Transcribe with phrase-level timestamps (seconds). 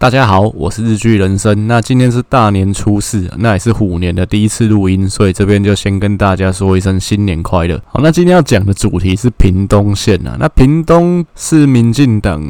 [0.00, 1.66] 大家好，我是日剧人生。
[1.66, 7.82] 那今天是大年初四，那也是虎年的第一次录音，所以这边就先跟大家说一声新年快乐。
[7.84, 12.40] 好，那今天要讲的主题是屏东县啊，那屏东是民进党。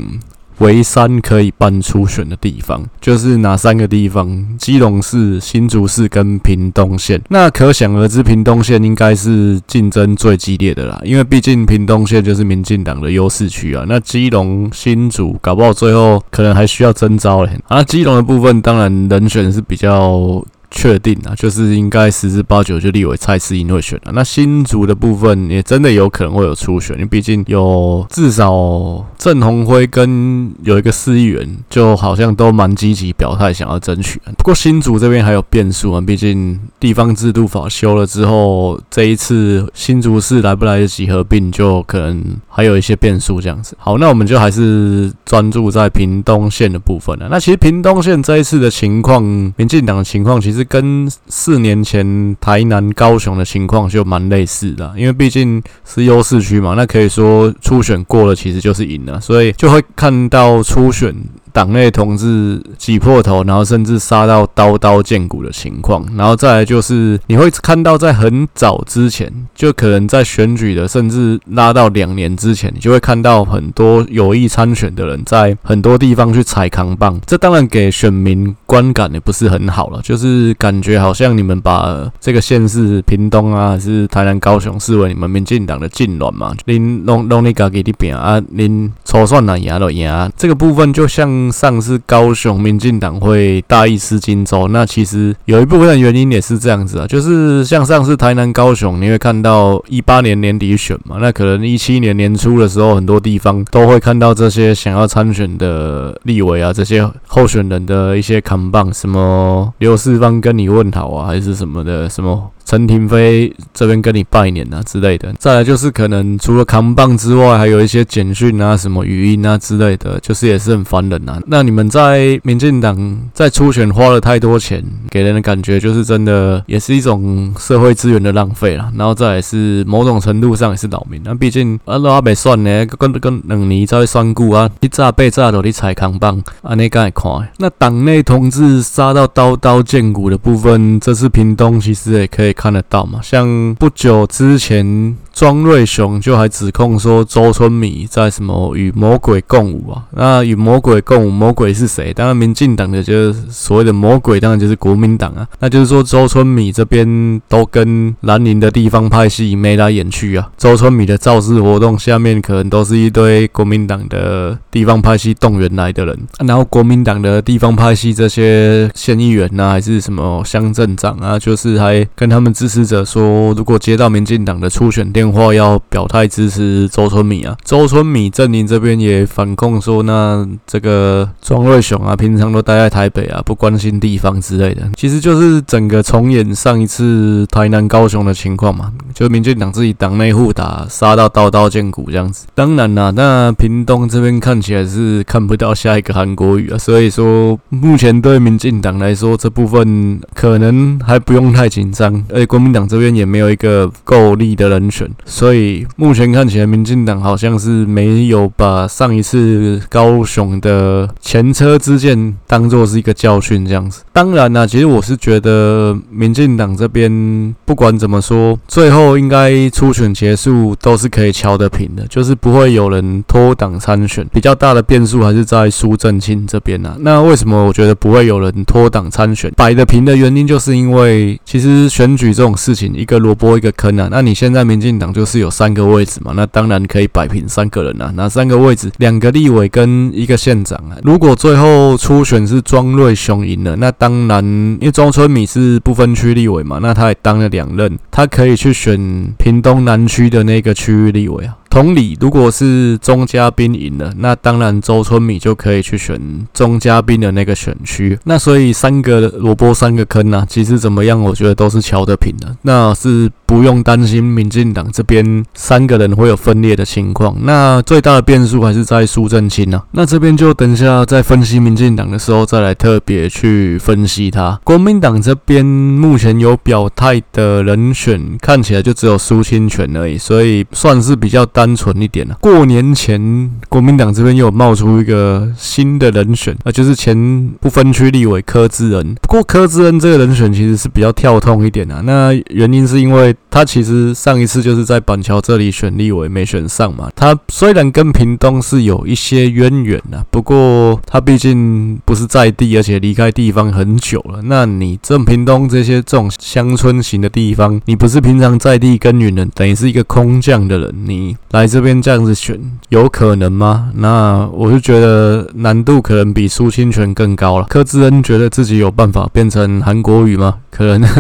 [0.59, 4.47] 唯三可以办初选的地方，就是哪三个地方？
[4.59, 7.21] 基隆市、新竹市跟屏东县。
[7.29, 13.85] 那可想而知，屏东县应该是竞争最激烈的啦，因为毕竟屏东县就是民进党的优势区啊。
[13.89, 17.53] 那基隆、新竹搞不好最后可能还需要征召嘞。
[17.69, 20.45] 啊，基隆的部分当然人选是比较。
[20.71, 24.13] 确定啊，就是应该十之八九就立委蔡适应会选了。
[24.13, 34.21] 那新竹的部分也真的有可能会有初选，因为毕竟有至少郑鸿辉跟有一个市议员，就好像都蛮积极表态想要争取。
[34.37, 42.23] 不过新竹这边还有变数啊，毕竟地方制度法修了之后，这一次新竹市来不来得及合并，就可能
[42.59, 43.75] 还有一些变数这样子。
[43.79, 47.29] 好，那我们就还是专注在屏东县的部分了。
[47.31, 49.23] 那其实屏东县这一次的情况，
[49.57, 50.59] 民进党的情况其实。
[50.69, 61.15] 跟四年前台南、高雄的情况就蛮类似的，因为毕竟是优势区嘛，那可以说初选过了其实就是赢了，所以就会看到初选。
[61.53, 91.29] 党内同志挤破头，然后甚至杀到刀刀见骨的情况，然后再来就是你会看到在很早之前，就可能在选举的，甚至拉到两年之前，你就会看到很多有意参选的人在很多地方去踩扛棒，这当然给选民观感也不是很好了，就是感觉好像你们把这个县市屏东啊，还是台南、高雄视为你们民进党的禁臠嘛，您弄弄你家己的饼啊，您抽算哪赢都赢，这个部分就像。
[91.53, 112.51] 上次高雄民进党会大意失荆州，那其实有一部分的原因也是这样子啊，就是像上次台南、高雄，你会看到一八年年底选嘛，那可能一七年年初的时候，很多地方都会看到这些想要参选的立委啊，这些候选人的一些扛棒，什么刘世芳跟你问好啊，还是什么的什么。
[112.69, 121.41] 陈廷飞这边跟你拜年啊之类的，再来就是可能除了扛棒之外，还有一些简讯啊、什么语音啊之类的，就是也是很烦人啊。
[121.47, 128.93] 那你们在民进党在初选花了太多钱，给人的感觉就是真的也是一种社会资源的浪费啦。
[128.95, 131.23] 然后再来是某种程度上也是扰民。
[131.25, 137.49] 那毕竟啊，都还没算呢，跟跟两年再算过啊，一炸被炸都你踩扛棒，啊，你敢看？
[137.57, 142.55] 那党内同志杀到刀刀见骨的部分，这次屏东其实也可以。
[142.59, 143.21] 看得到吗？
[143.23, 145.17] 像不久之前。
[145.39, 150.03] 庄瑞雄就还指控说周春米在什么与魔鬼共舞啊？
[150.11, 152.13] 那与魔鬼共舞，魔鬼是谁？
[152.13, 155.47] 当然，民进党的就是所谓的魔鬼，当然就是国民党啊。
[155.61, 160.51] 那就是说，周春米这边都跟蓝营的地方派系眉来眼去啊。
[160.59, 192.47] 周春米的造势活动下面可能都是一堆国民党的地方派系动员来的人，然后国民党的地方派系这些县议员呐，还是什么乡镇长啊，就是还跟他们支持者说，如果接到民进党的初选电话要表态支持周春米啊，周春米阵营这边也反控说，那这个庄瑞雄啊，平常都待在台北啊，不关心地方之类的，其实就是整个重演上一次台南、高雄的情况嘛，就民进党自己党内互打，杀到刀刀见骨这样子。
[192.55, 205.08] 当然啦，那屏东这边看起来是看不到下一个韩国瑜啊，所以说目前对民进党来说，这部分可能还不用太紧张，而且国民党这边也没有一个够力的人选。
[205.25, 214.03] 所以目前看起来，民进党好像是没有把上一次高雄的前车之鉴当做是一个教训这样子。
[214.13, 224.27] 当然啦，其实我是觉得民进党这边不管怎么说，最后应该初选结束都是可以敲得平的，就是不会有人脱党参选。
[224.33, 226.97] 比较大的变数还是在苏正清这边啊。
[227.01, 229.53] 那为什么我觉得不会有人脱党参选？
[229.57, 234.09] 摆得平的原因就是因为其实选举这种事情，一个萝卜一个坑啊。
[234.11, 235.13] 那你现在民进党。
[235.19, 238.13] 就是有三个位置嘛，那当然可以摆平三个人啊。
[238.15, 240.97] 那三个位置，两个立委跟一个县长啊。
[241.03, 251.57] 如果最后初选是庄瑞雄赢了，那当然，因为庄春米是不分区立委嘛，那他也当了两任，他可以去选屏东南区的那个区域立委啊。
[251.79, 256.21] 同理，如果是钟佳滨赢了，那当然周春米就可以去选
[256.53, 258.19] 钟佳滨的那个选区。
[258.25, 262.53] 那所以三个萝卜三个坑啊，其实怎么样，我觉得都是敲得平的。
[262.63, 267.37] 那是不用担心民进党这边三个人会有分裂的情况。
[267.43, 269.81] 那最大的变数还是在苏正清啊。
[269.93, 274.61] 那这边就等一下在分析民进党的时候再来特别去分析他。
[274.65, 281.68] 国民党这边目前有表态的人选，看起来就只有苏清泉而已，所以算是比较单。
[281.69, 282.39] 单纯一点了。
[282.41, 287.15] 过年前，国民党这边又有冒出一个新的人选，啊，就是前
[287.61, 289.15] 不分区立委柯志恩。
[289.21, 292.01] 不过柯志恩这个人选其实是比较跳痛一点啊。
[292.05, 297.11] 那原因是因为他其实上一次就是在板桥这里选立委没选上嘛。
[297.15, 304.41] 他虽然跟屏东是有一些渊源啊，不过他毕竟不是在地，而且离开地方很久了。
[304.45, 312.61] 那你这屏东这些这种乡村型的地方，你不是平常在地耕耘的，等于是一个空降的人，你来这边这样子选，
[312.91, 313.91] 有可能吗？
[313.95, 317.67] 那我就觉得难度可能比苏清泉更高了。
[317.71, 320.57] 柯志恩觉得自己有办法变成韩国语吗？
[320.71, 321.09] 可能。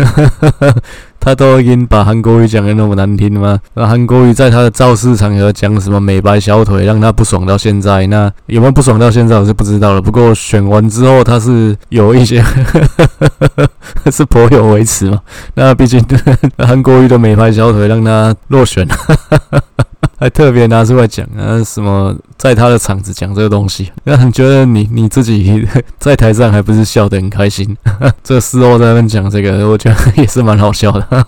[1.20, 3.58] 他都已经把韩国语讲得那么难听了吗？
[3.74, 8.06] 那韩国语在他的造势场合讲什么美白小腿，让他不爽到现在。
[8.06, 10.00] 那有没有不爽到现在，我是不知道了。
[10.00, 12.42] 不过选完之后，他是有一些
[14.12, 15.20] 是颇有维持嘛。
[15.54, 16.02] 那毕竟
[16.58, 18.86] 韩国语的美白小腿让他落选。
[20.18, 25.66] 还特别拿出来讲啊，什么在他的场子讲这个东西，那你觉得你你自己
[25.98, 27.76] 在台上还不是笑得很开心？
[28.24, 31.26] 这事后在那边讲这个，我觉得也是蛮好笑的。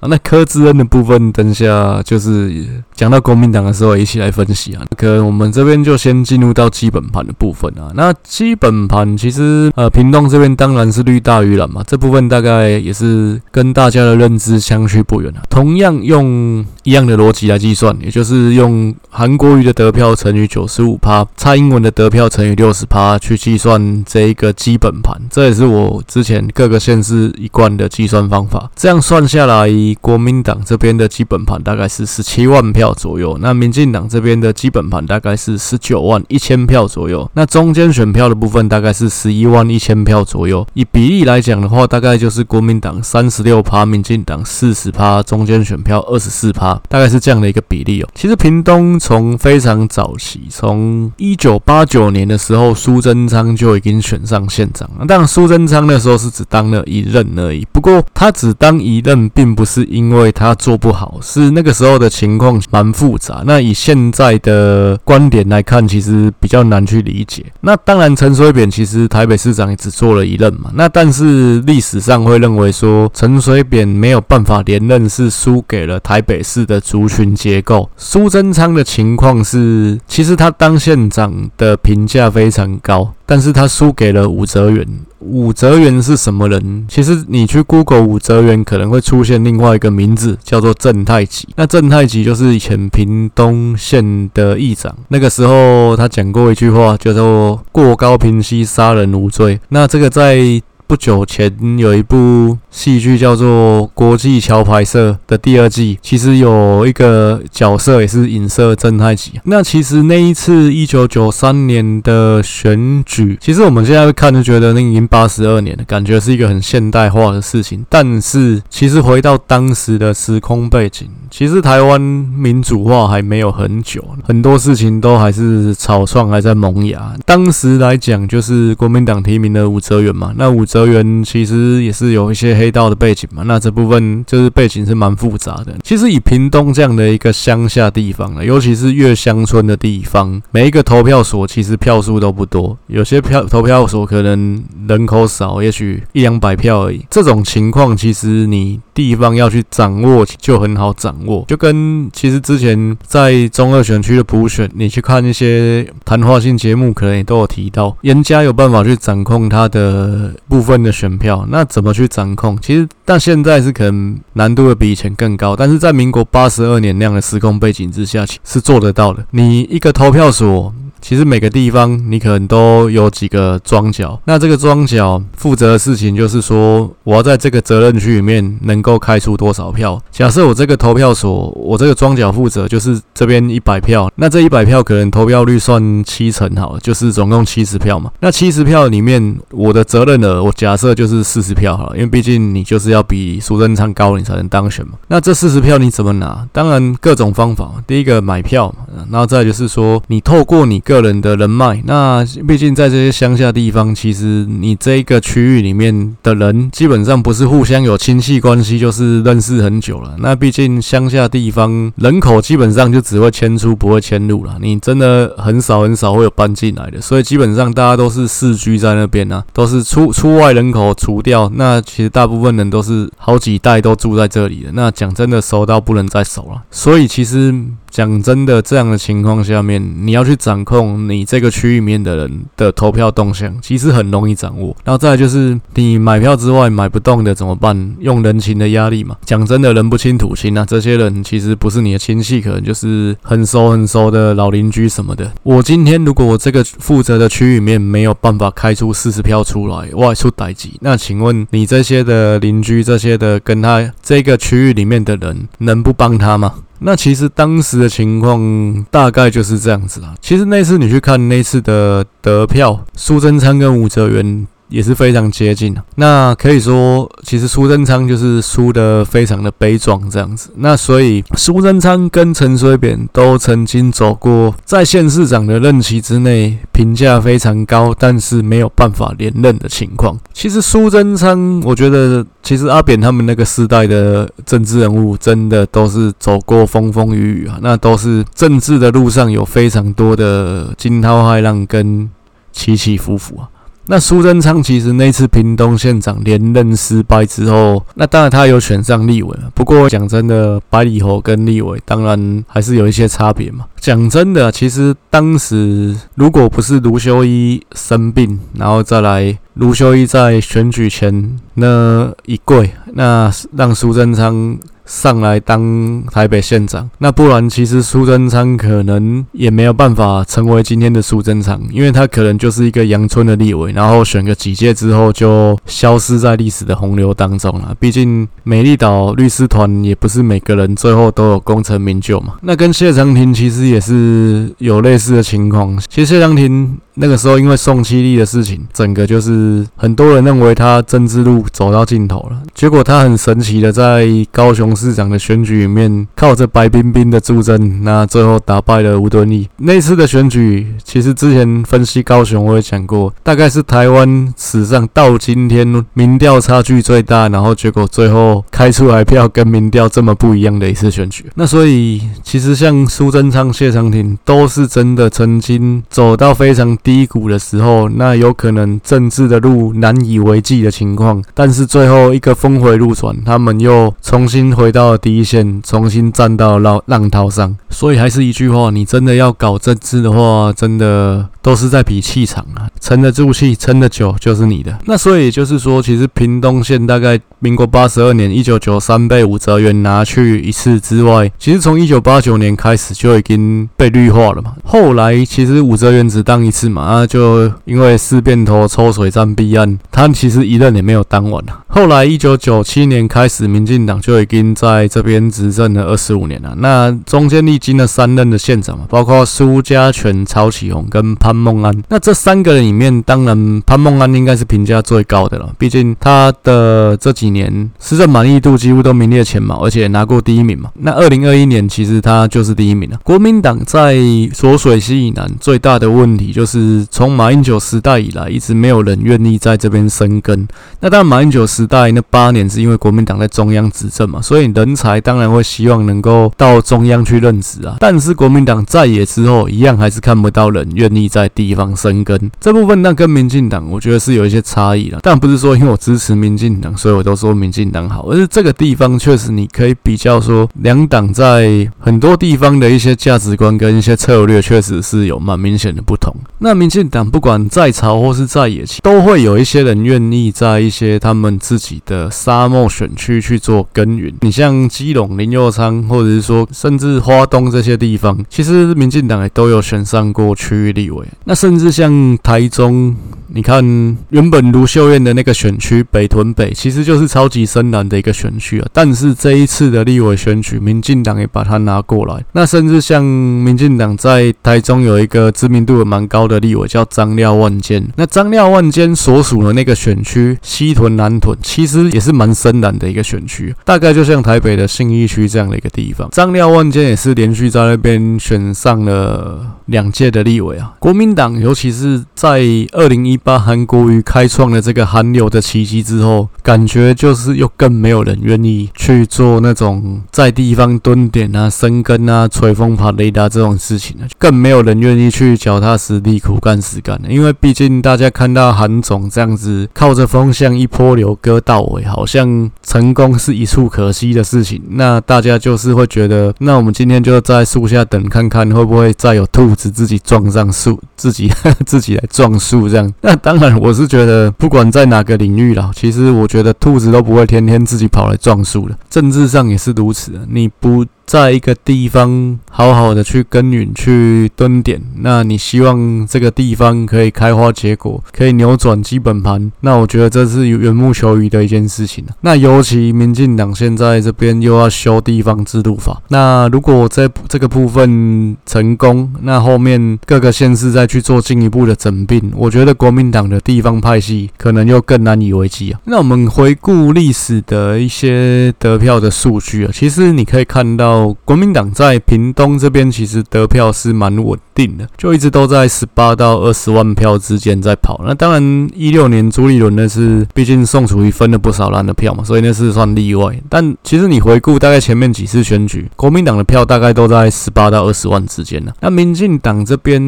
[0.06, 4.82] 那柯志恩的部分，等一下就是讲到国民党的时候，一起来分析啊。
[4.96, 7.90] 可能我们这边就先进入到基本盘的部分啊。
[7.94, 15.42] 那基本盘其实，呃，屏东这边当然是绿大于蓝嘛，这部分大概也是跟大家的认知相去不远啊。
[15.50, 28.70] 同样用一样的逻辑来计算，也就是用韩国瑜的得票乘以九十五趴，蔡英文的得票乘以六十趴去计算这一个基本盘，这也是我之前各个县市一贯的计算方法。
[28.76, 29.64] 这样算下来。
[30.00, 40.66] 国民党这边的基本盘大概是十七万票票左右，那民进党这边的基本盘大概是十九万一千票左右，那中间选票的部分大概是十一万一千票左右。
[40.74, 48.08] 以比例来讲的话，大概就是国民党三十六趴，民进党四十趴，中间选票二十四趴，大概是这样的一个比例哦。
[48.14, 55.06] 其实屏东从非常早期，从一九八九年的时候，苏贞昌就已经选上县长了。
[55.06, 59.82] 当然，苏贞昌那时候是只当了一任而已，不过他只当一任，并不是。
[59.94, 63.44] 因为他做不好，是那个时候的情况蛮复杂。
[63.46, 67.44] 那以现在的观点来看，其实比较难去理解。
[67.60, 70.72] 那当然，陈水扁其实台北市长也只做了一任嘛。
[70.74, 77.88] 那但是历史上会认为说，陈水扁没有办法连任，是输给了台北市的族群结构。
[77.96, 83.14] 苏贞昌的情况是，其实他当县长的评价非常高。
[83.26, 84.86] 但是他输给了武则元。
[85.20, 86.84] 武则元是什么人？
[86.86, 91.48] 其实你去 Google 武则元，可能会出现另外一个名字，叫做郑太吉。
[91.56, 94.94] 那郑太吉就是以前屏东县的议长。
[95.08, 99.58] 那个时候他讲过一句话，叫做“过高平息，杀人无罪”。
[99.70, 109.32] 那这个在不久前有一部戏剧叫做《国际桥牌社》的第二季，其实有一个角色也是影射郑太吉。
[109.44, 117.86] 那其实那一次一九九三年的选举，其实我们现在看就觉得那已经八十二年了，感觉是一个很现代化的事情。
[117.88, 127.14] 但是其实回到当时的时空背景，其实台湾民主化还没有很久，很多事情都还是草创还在萌芽。
[127.24, 130.66] 当时来讲，就是国民党提名的武则元嘛，那武。
[130.74, 135.72] 德源其实也是有一些黑道的背景嘛，那这部分就是背景是蛮复杂的。
[135.84, 147.06] 其实以屏东这样的一个乡下地方呢，尤其是越乡村的地方，每一个投票所其实票数都不多，有些票投票所可能人口少，也许一两百票而已。
[147.08, 162.58] 这种情况其实你地方要去掌握就很好掌握，就跟其实之前在中二选区的普选，你去看一些谈话性节目，可能也都有提到，人家有办法去掌控他的部分的选票，那怎么去掌控？
[162.60, 169.24] 其实，到现在是可能难度会比以前更高，但是在民国八十二年那样的时空背景之下，是做得到的。
[169.30, 170.74] 你一个投票所。
[171.04, 180.02] 其实每个地方你可能都有几个庄脚，那这个庄脚负责的事情就是说，我要在这个责任区里面能够开出多少票。
[180.10, 188.10] 假设我这个投票所，我这个庄脚负责就是这边一百票，那这一百票可能投票率算七成好了，就是总共七十票嘛。
[188.20, 194.94] 那七十票里面，我的责任额我假设就是四十票好了，因为毕竟你就是要比苏贞昌高，你才能当选嘛。
[195.08, 196.48] 那这四十票你怎么拿？
[196.50, 210.14] 当然各种方法，第一个买票嘛，然后再就是说你透过你个个人的人脉，那毕竟在这些乡下地方，其实你这个区域里面的人，基本上不是互相有亲戚关系，就是认识很久了。
[210.20, 214.56] 那毕竟乡下地方人口基本上就只会迁出，不会迁入了。
[214.60, 224.70] 你真的很少很少会有搬进来的，所以基本上大家都是世居在那边啊，都是出出外人口除掉，那其实大部分人都是好几代都住在这里的。
[224.72, 226.62] 那讲真的，熟到不能再熟了。
[226.70, 227.52] 所以其实。
[227.94, 234.76] 讲真的，这样的情况下面，你要去掌控你这个区域面的人的投票动向，其实很容易掌握。
[234.82, 237.94] 然后再就是你买票之外买不动的怎么办？
[238.00, 239.16] 用人情的压力嘛。
[239.24, 245.30] 讲真的，人不亲土亲啊，这些人其实不是你的亲戚，可能就是很熟很熟的老邻居什么的。
[245.44, 256.54] 我今天如果我这个负责的区域面没有办法开出四十票出来，外出代志，那请问你这些的邻居，这些的跟他这个区域里面的人，能不帮他吗？
[256.80, 260.14] 那其实当时的情况大概就是这样子啦。
[260.20, 264.46] 其实那次你去看那次的得票，苏贞昌跟吴哲元。
[264.68, 265.76] 也是非常接近。
[265.96, 270.50] 那可以说，其实苏贞昌就是输得非常的悲壮这样子。
[270.56, 280.18] 那所以苏贞昌跟陈水扁都曾经走过在县市长的任期之内评价非常高，但是没有办法连任的情况。
[280.32, 287.58] 其实苏贞昌，我觉得其实阿扁他们那个时代的政治人物，真的都是走过风风雨雨啊。
[287.62, 292.10] 那都是政治的路上有非常多的惊涛骇浪跟
[292.52, 293.48] 起起伏伏啊。
[293.86, 299.38] 那苏贞昌其实那次屏东县长连任失败之后，那当然他有选上立委。
[299.54, 303.66] 不过讲真的，百里侯跟立委当然还是有一些差别嘛。
[303.78, 314.58] 讲真的，其实当时如果不是卢修一生病，然后再来卢修一在选举前那一跪，那让苏贞昌。
[314.84, 327.74] 上来当台北县长，那不然其实苏贞昌可能也没有办法成为今天的苏贞昌，因为他可能就是一个阳春的立委，然后选个几届之后就消失在历史的洪流当中了。
[327.80, 332.34] 毕竟美丽岛律师团也不是每个人最后都有功成名就嘛。
[332.42, 335.78] 那跟谢长廷其实也是有类似的情况。
[335.88, 344.74] 其实谢长廷那个时候因为宋七力的事情，整个就是很多人认为他政治路走到尽头了，结果他很神奇的在高雄。
[344.74, 349.48] 市长的选举里面，靠着白冰冰的助阵，那最后打败了吴敦义。
[349.58, 361.24] 那次的选举，其实之前分析高雄，我也讲过，大概是台湾史上到今天民调差距最大，然后结果最后开出来票跟民调这么不一样的一次选举。
[361.36, 374.74] 那所以，其实像苏贞昌、谢长廷都是真的曾经走到非常低谷的时候，那有可能政治的路难以为继的情况，但是最后一个峰回路转，他们又重新回。
[374.74, 384.76] 到了第一线，重新站到浪浪涛上，所以还是一句话，你真的要搞政治的话，真的都是在比气场啊，沉得住气，撑得久就是你的。
[384.86, 394.54] 那所以也就是说，其实屏东县大概民国八十二年一九九三被武则元拿去一次之外，其实从一九八九年开始就已经被绿化了嘛。
[394.64, 401.60] 后来其实武则元只当一次嘛，啊，就因为四变头抽水站弊案，他其实一任也没有当完啊。
[401.68, 404.52] 后来一九九七年开始，民进党就已经。
[404.64, 411.82] 在这边执政了二十五年了，那中间历经了三任的县长嘛，包括苏家全、曹启宏跟潘孟安。
[411.90, 420.70] 那这三个人里面，当然潘孟安应该是评价最高的了，毕竟他的这几年施政满意度几乎都名列前茅，而且拿过第一名嘛。
[420.76, 422.98] 那二零二一年其实他就是第一名了。
[423.02, 423.96] 国民党在
[424.32, 430.46] 浊水溪以南最大的问题就是从马英九时代以来，一直没有人愿意在这边生根。
[430.80, 434.44] 那当然马英九时代那八年是因为国民党在中央执政嘛，所以。
[434.54, 442.30] 人才当然会希望能够到中央去任职啊，但是国民党在野之后，一样还是看不到人愿意在地方生根。
[442.38, 445.00] 这部分那跟民进党，我觉得是有一些差异了。
[445.02, 456.14] 但不是说因为我支持民进党，所以我都说民进党好，而是这个地方确实你可以比较说，两党在很多地方的一些价值观跟一些策略，确实是有蛮明显的不同。
[456.38, 464.14] 那民进党不管在朝或是在野，都会有一些人愿意在一些他们自己的沙漠选区去做耕耘。
[464.20, 471.06] 你像基隆林佑昌，或者是说甚至花东这些地方，其实民进党也都有选上过区域立委。
[471.24, 472.94] 那甚至像台中，
[473.28, 473.64] 你看
[474.10, 478.66] 原本卢秀燕的那个选区北屯北，其实就是超级深蓝的一个选区啊。
[478.72, 482.24] 但是这一次的立委选举，民进党也把它拿过来。
[482.32, 494.24] 那甚至像民进党在台中有一个知名度也蛮高的立委叫张廖万坚，那张廖万坚所属的那个选区西屯南屯，其实也是蛮深蓝的一个选区，大概就像。
[494.24, 500.72] 台北的信义区这样的一个地方，张廖万坚也是连续在那边选上了两届的立委啊。
[500.78, 517.08] 国民党尤其是在二零一你把韩国瑜开创了这个韩流的奇迹之后，感觉就是又更没有人愿意去做那种在地方蹲点啊、生根啊、吹风爬雷达这种事情了，更没有人愿意去脚踏实地苦干实干了。
[517.08, 531.30] 因为毕竟大家看到韩总这样子靠着风向一波流割到尾，好像成功是一触可及的事情，那大家就是会觉得，那我们今天就在树下等看看会不会再有兔子自己撞上树，自己
[531.64, 532.92] 自己来撞树这样。
[533.06, 538.74] 那当然，我是觉得不管在哪个领域啦，其实我觉得兔子都不会天天自己跑来撞树的。
[538.88, 540.84] 政治上也是如此，你不。
[541.06, 552.02] 在一个地方好好的去耕耘、去蹲点，那你希望这个地方可以开花结果，可以扭转基本盘，那我觉得这是缘木求鱼的一件事情。
[552.22, 565.78] 那尤其民进党现在这边又要修地方制度法，那如果这这个部分成功，那后面各个县市再去做进一步的整并，我觉得国民党的地方派系可能又更难以为继啊。
[565.84, 570.93] 那我们回顾历史的一些得票的数据啊，其实你可以看到。
[571.24, 578.00] 国民党在屏东这边其实得票是蛮稳定的，就一直都在十八到二十万票之间在跑。
[578.06, 583.34] 那当然，一六年朱立伦那是，毕竟宋楚瑜分了不少烂的票嘛，所以那是算例外。
[583.48, 588.72] 但其实你回顾大概前面几次选举，国民党的票大概都在十八到二十万之间呢。
[588.80, 590.00] 那民进党这边，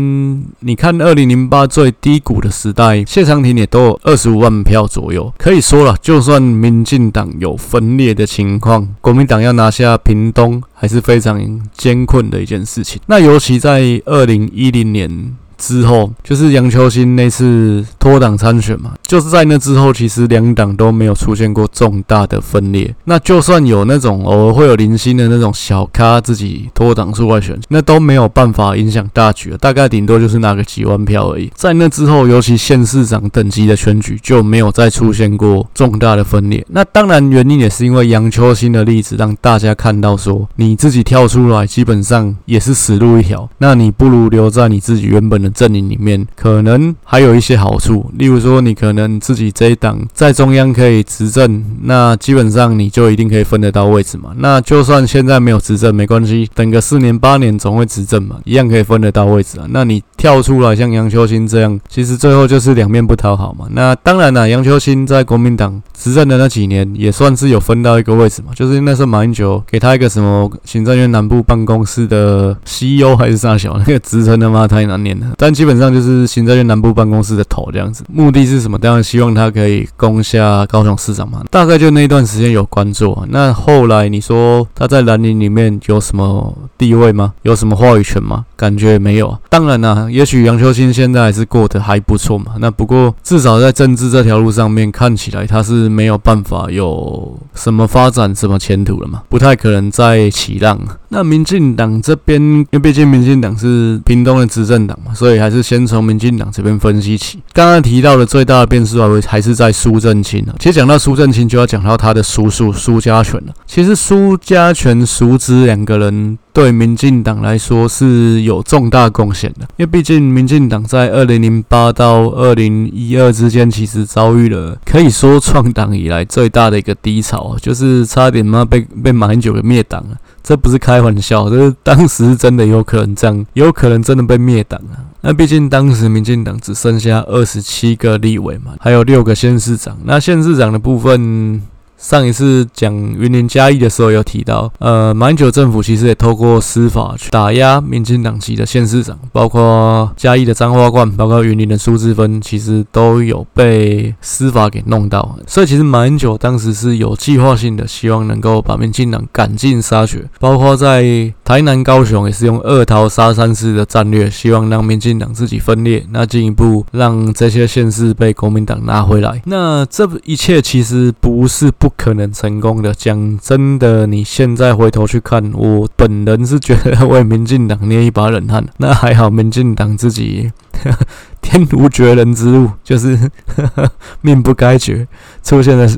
[0.60, 5.32] 你看二零零八最低谷的时代，谢长廷也都有二十五万票左右。
[5.38, 10.62] 可以说了，就算民进党有分裂的情况，国民党要拿下屏东。
[10.76, 13.00] 还是非常艰困的一件事情。
[13.06, 15.36] 那尤其在二零一零年。
[15.58, 22.94] 之后就是杨秋兴那次脱党参选嘛，就是在那之后，其实两党都没有出现过重大的分裂。
[23.04, 31.50] 那就算有那种偶尔会有零星的那种小咖自己脱党出来选，那都没有办法影响大局，大概顶多就是拿个几万票而已。
[31.54, 36.64] 在那之后，尤其县市长等级的选举就没有再出现过重大的分裂。
[36.70, 45.45] 那当然原因也是因为杨秋兴的例子，让大家看到说，你自己跳出来基本上也是死路一条，那你不如留在你自己原本。
[45.50, 54.30] 阵营里面可能还有一些好处，例如说你可能自己这一党在中央可以执政，那基本上你就一定可以分得到位置嘛。
[54.38, 59.66] 那就算现在没有执政没关系，等个四年八年总会执政嘛，一样可以分得到位置啊。
[59.70, 63.66] 那你跳出来像杨秋兴这样，其实最后就是两面不讨好嘛。
[63.70, 75.26] 那当然了，杨秋兴在国民党执政的那几年也算是有分到一个位置嘛，就是那时候马英九给他一个什么行政院南部办公室的 CEO 还是啥小那个职称他妈太难念了。
[75.36, 78.78] 但基本上就是行政院南部办公室的头这样子，目的是什么？
[78.78, 81.42] 当然希望他可以攻下高雄市长嘛。
[81.50, 83.24] 大概就那一段时间有关注啊。
[83.28, 87.32] 那后来你说他在蓝营里面有什么地位吗？
[87.42, 88.44] 有什么话语权吗？
[88.56, 89.38] 感觉没有啊。
[89.48, 92.52] 当然啦，也许杨秋兴现在还是过得还不错嘛。
[92.58, 100.78] 那不过至少在政治这条路上面看起来他是没有办法有什么发展、什么前途了嘛，不太可能再起浪。
[101.08, 107.40] 那民进党这边，因为毕竟民进党是屏东的执政党嘛，所以还是先从民进党这边分析起。
[107.52, 110.54] 刚刚提到的最大的变数还还是在苏震清啊。
[110.58, 113.52] 其实讲到苏震清，就要讲到他的叔叔苏家全了。
[113.66, 130.16] 其实苏家全、叔侄两个人对民进党来说是有重大贡献的，因为毕竟民进党在二零零八到二零一二之间，其实遭遇了可以说创党以来最大的一个低潮，就是差点嘛被被马英九给灭党了。
[130.46, 135.02] 这不是开玩笑，这是当时真的有可能这样，有可能真的被灭党啊。
[135.22, 139.98] 那毕竟当时民进党只剩下二十七个立委嘛，还有六个县市长。
[140.04, 141.60] 那县市长的部分。
[141.96, 155.38] 上一次讲云林嘉义的时候有提到，呃，马英九政府其实也透过司法去打压民进党籍的县市长，包括嘉义的张花冠，包括云林的苏治芬，其实都有被司法给弄到。
[155.46, 169.40] 所以其实马英九当时是有计划性的，希望能够把民进党赶尽杀绝，包括在台南、高雄也是用二桃杀三士的战略，希望让民进党自己分裂，那进一步让这些县市被国民党拿回来。
[169.46, 171.85] 那这一切其实不是不。
[171.86, 172.92] 不可能成功的。
[172.92, 178.66] 讲真的，你现在回头去看，我本人是觉得为民进党捏一把冷汗。
[178.78, 180.50] 那还好，民进党自己
[181.40, 183.30] 天无绝人之路，就是
[184.20, 185.06] 命不该绝，
[185.44, 185.88] 出现了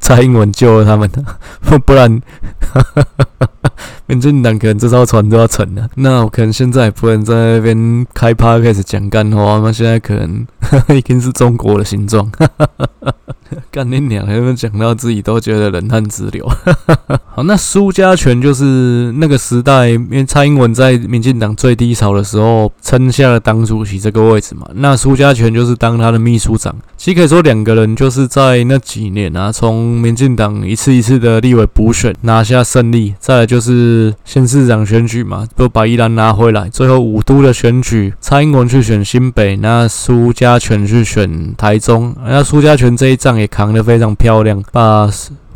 [0.00, 1.10] 蔡英文救了他们，
[1.84, 2.22] 不然。
[4.06, 10.46] 民进党可能这艘船都要沉了，那我可能现在也不能在那边开趴开始讲干话，那现在可能
[10.96, 12.30] 已经是中国的形状，
[13.70, 14.26] 干你娘！
[14.26, 16.46] 还没讲到自己都觉得冷汗直流。
[17.34, 24.68] 好，那苏家全就是那个时代，因为蔡英文在民进党最低潮的时候撑下了党主席这个位置嘛。
[24.74, 26.74] 那苏家全就是当他的秘书长。
[26.96, 33.93] 其实可以说两个人就是在那几年啊，从民进党一次一次的立委补选拿下胜利，再来就是
[34.24, 36.68] 县市长选举嘛，都把宜兰拿回来。
[36.68, 42.14] 最后五都的选举，蔡英文去选新北，那苏家全去选台中。
[42.26, 45.08] 那苏家全这一仗也扛得非常漂亮，把。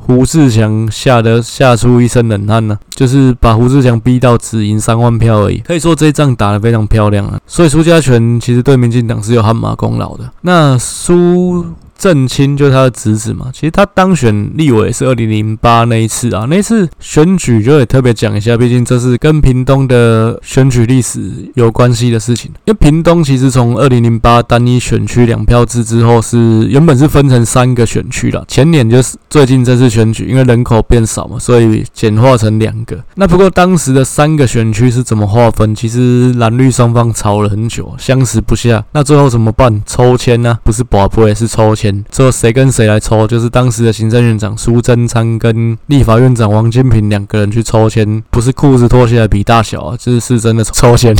[0.08, 7.38] 胡志强吓得吓出一身冷汗呢，就是把胡志强逼到只赢三万票而已，可以说这一仗打得非常漂亮啊。
[7.46, 10.24] 所以苏家全其实对民进党是有汗马功劳的。
[10.40, 11.66] 那苏。
[11.98, 22.52] 郑清就是他的侄子嘛，其实他当选立委是二零零八那一次啊，那一次选举就得特别讲一下，毕竟这是跟屏东的选举历史有关系的事情。
[22.66, 28.44] 因为屏东其实从二零零八单一选区两票制之后，是原本是分成三个选区了。
[28.46, 32.96] 前年就是最近这次选举，因为人口变少嘛，所以简化成两个。
[33.16, 35.74] 那不过当时的三个选区是怎么划分？
[35.74, 38.84] 其实蓝绿双方吵了很久，相持不下。
[38.92, 39.82] 那最后怎么办？
[39.84, 40.58] 抽签呢？
[40.62, 41.87] 不是博杯，是抽签。
[42.10, 43.26] 最后谁跟谁来抽？
[43.26, 51.14] 就是当时的行政院长苏贞昌跟立法院长王金平两个人去抽签，不是裤子脱下来比大小啊，就是是真的抽签。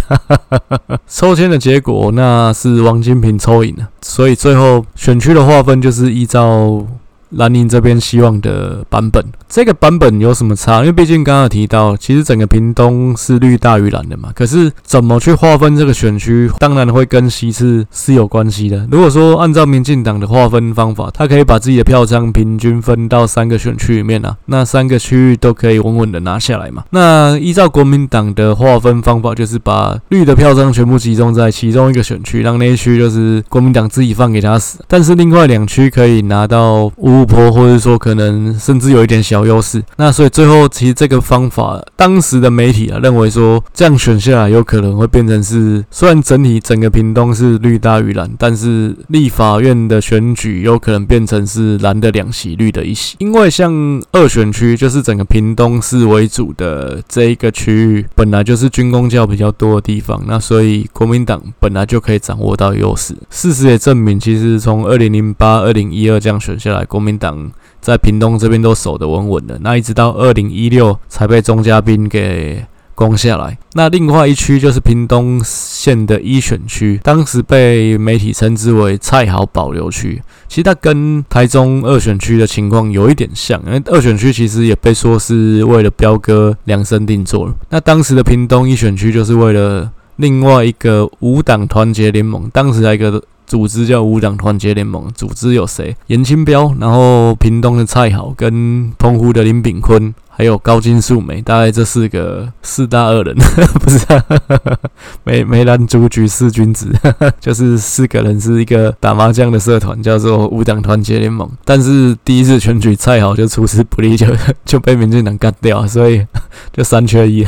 [1.09, 6.87] 抽签的结果，那是王金平抽赢了，所以最后选区的划分就是依照。
[7.31, 10.81] 蓝营这边希望的版本，这个版本有什么差？
[10.81, 14.31] 因为毕竟刚刚提到，其实整个屏东是绿大于蓝的嘛。
[14.35, 18.89] 可是怎么去划分这个选区，当然会跟席次是有关系的。
[18.91, 26.85] 如果说按照民进党的划分方法，他可以把自己的票仓平均分到三个选区里面啊，那三个区域都可以稳稳的拿下来嘛。
[26.91, 34.79] 那依照国民党的划分方法，就是把绿的票仓全部集中在其中一个选区，让那一区就是国民党自己放给他死。
[34.89, 37.18] 但是另外两区可以拿到五。
[37.19, 63.15] 富婆，或者说可能甚至有一点小优势，那所以最后其实这个方法，当时的媒体啊认为说这样选下来有可能会变成是，虽然整体整个屏东是绿大于蓝，但是立法院的选举有可能变成是蓝的两席，绿的一席，因为像二选区就是整个屏东市为主的这一个区域，本来就是军工教比较多的地方，那所以国民党本来就可以掌握到优势。
[63.31, 73.57] 事实也证明，其实从二零零八、二零一二这样选下来，国民民党在屏东这边都守得稳稳的，那一直到二零一六才被钟佳滨给攻下来。
[73.75, 80.21] 那另外一区就是屏东县的一选区，当时被媒体称之为“蔡好保留区”。
[80.49, 87.55] 其实它跟台中二选区的情况有一点像，因为二选区其实也被说是为了彪哥量身定做了。
[87.71, 93.23] 那当时的屏东一选区就是为了另外一个无党团结联盟，当时还一个。
[93.49, 95.97] 组织叫无党团结联盟，组织有谁？
[96.09, 100.15] 严清标，然后屏东的蔡好，跟澎湖的林炳坤。
[100.39, 103.35] 还有高金素梅，大概这四个四大恶人，
[103.83, 104.25] 不是、啊？
[105.25, 106.95] 梅梅兰竹菊四君子，
[107.41, 111.51] 就是四个人是一个打麻将的社团，叫做五党团结联盟。
[111.65, 114.29] 但是第一次选举蔡好就出师不利，就
[114.65, 116.25] 就被民进党干掉，所以
[116.73, 117.45] 就三缺一。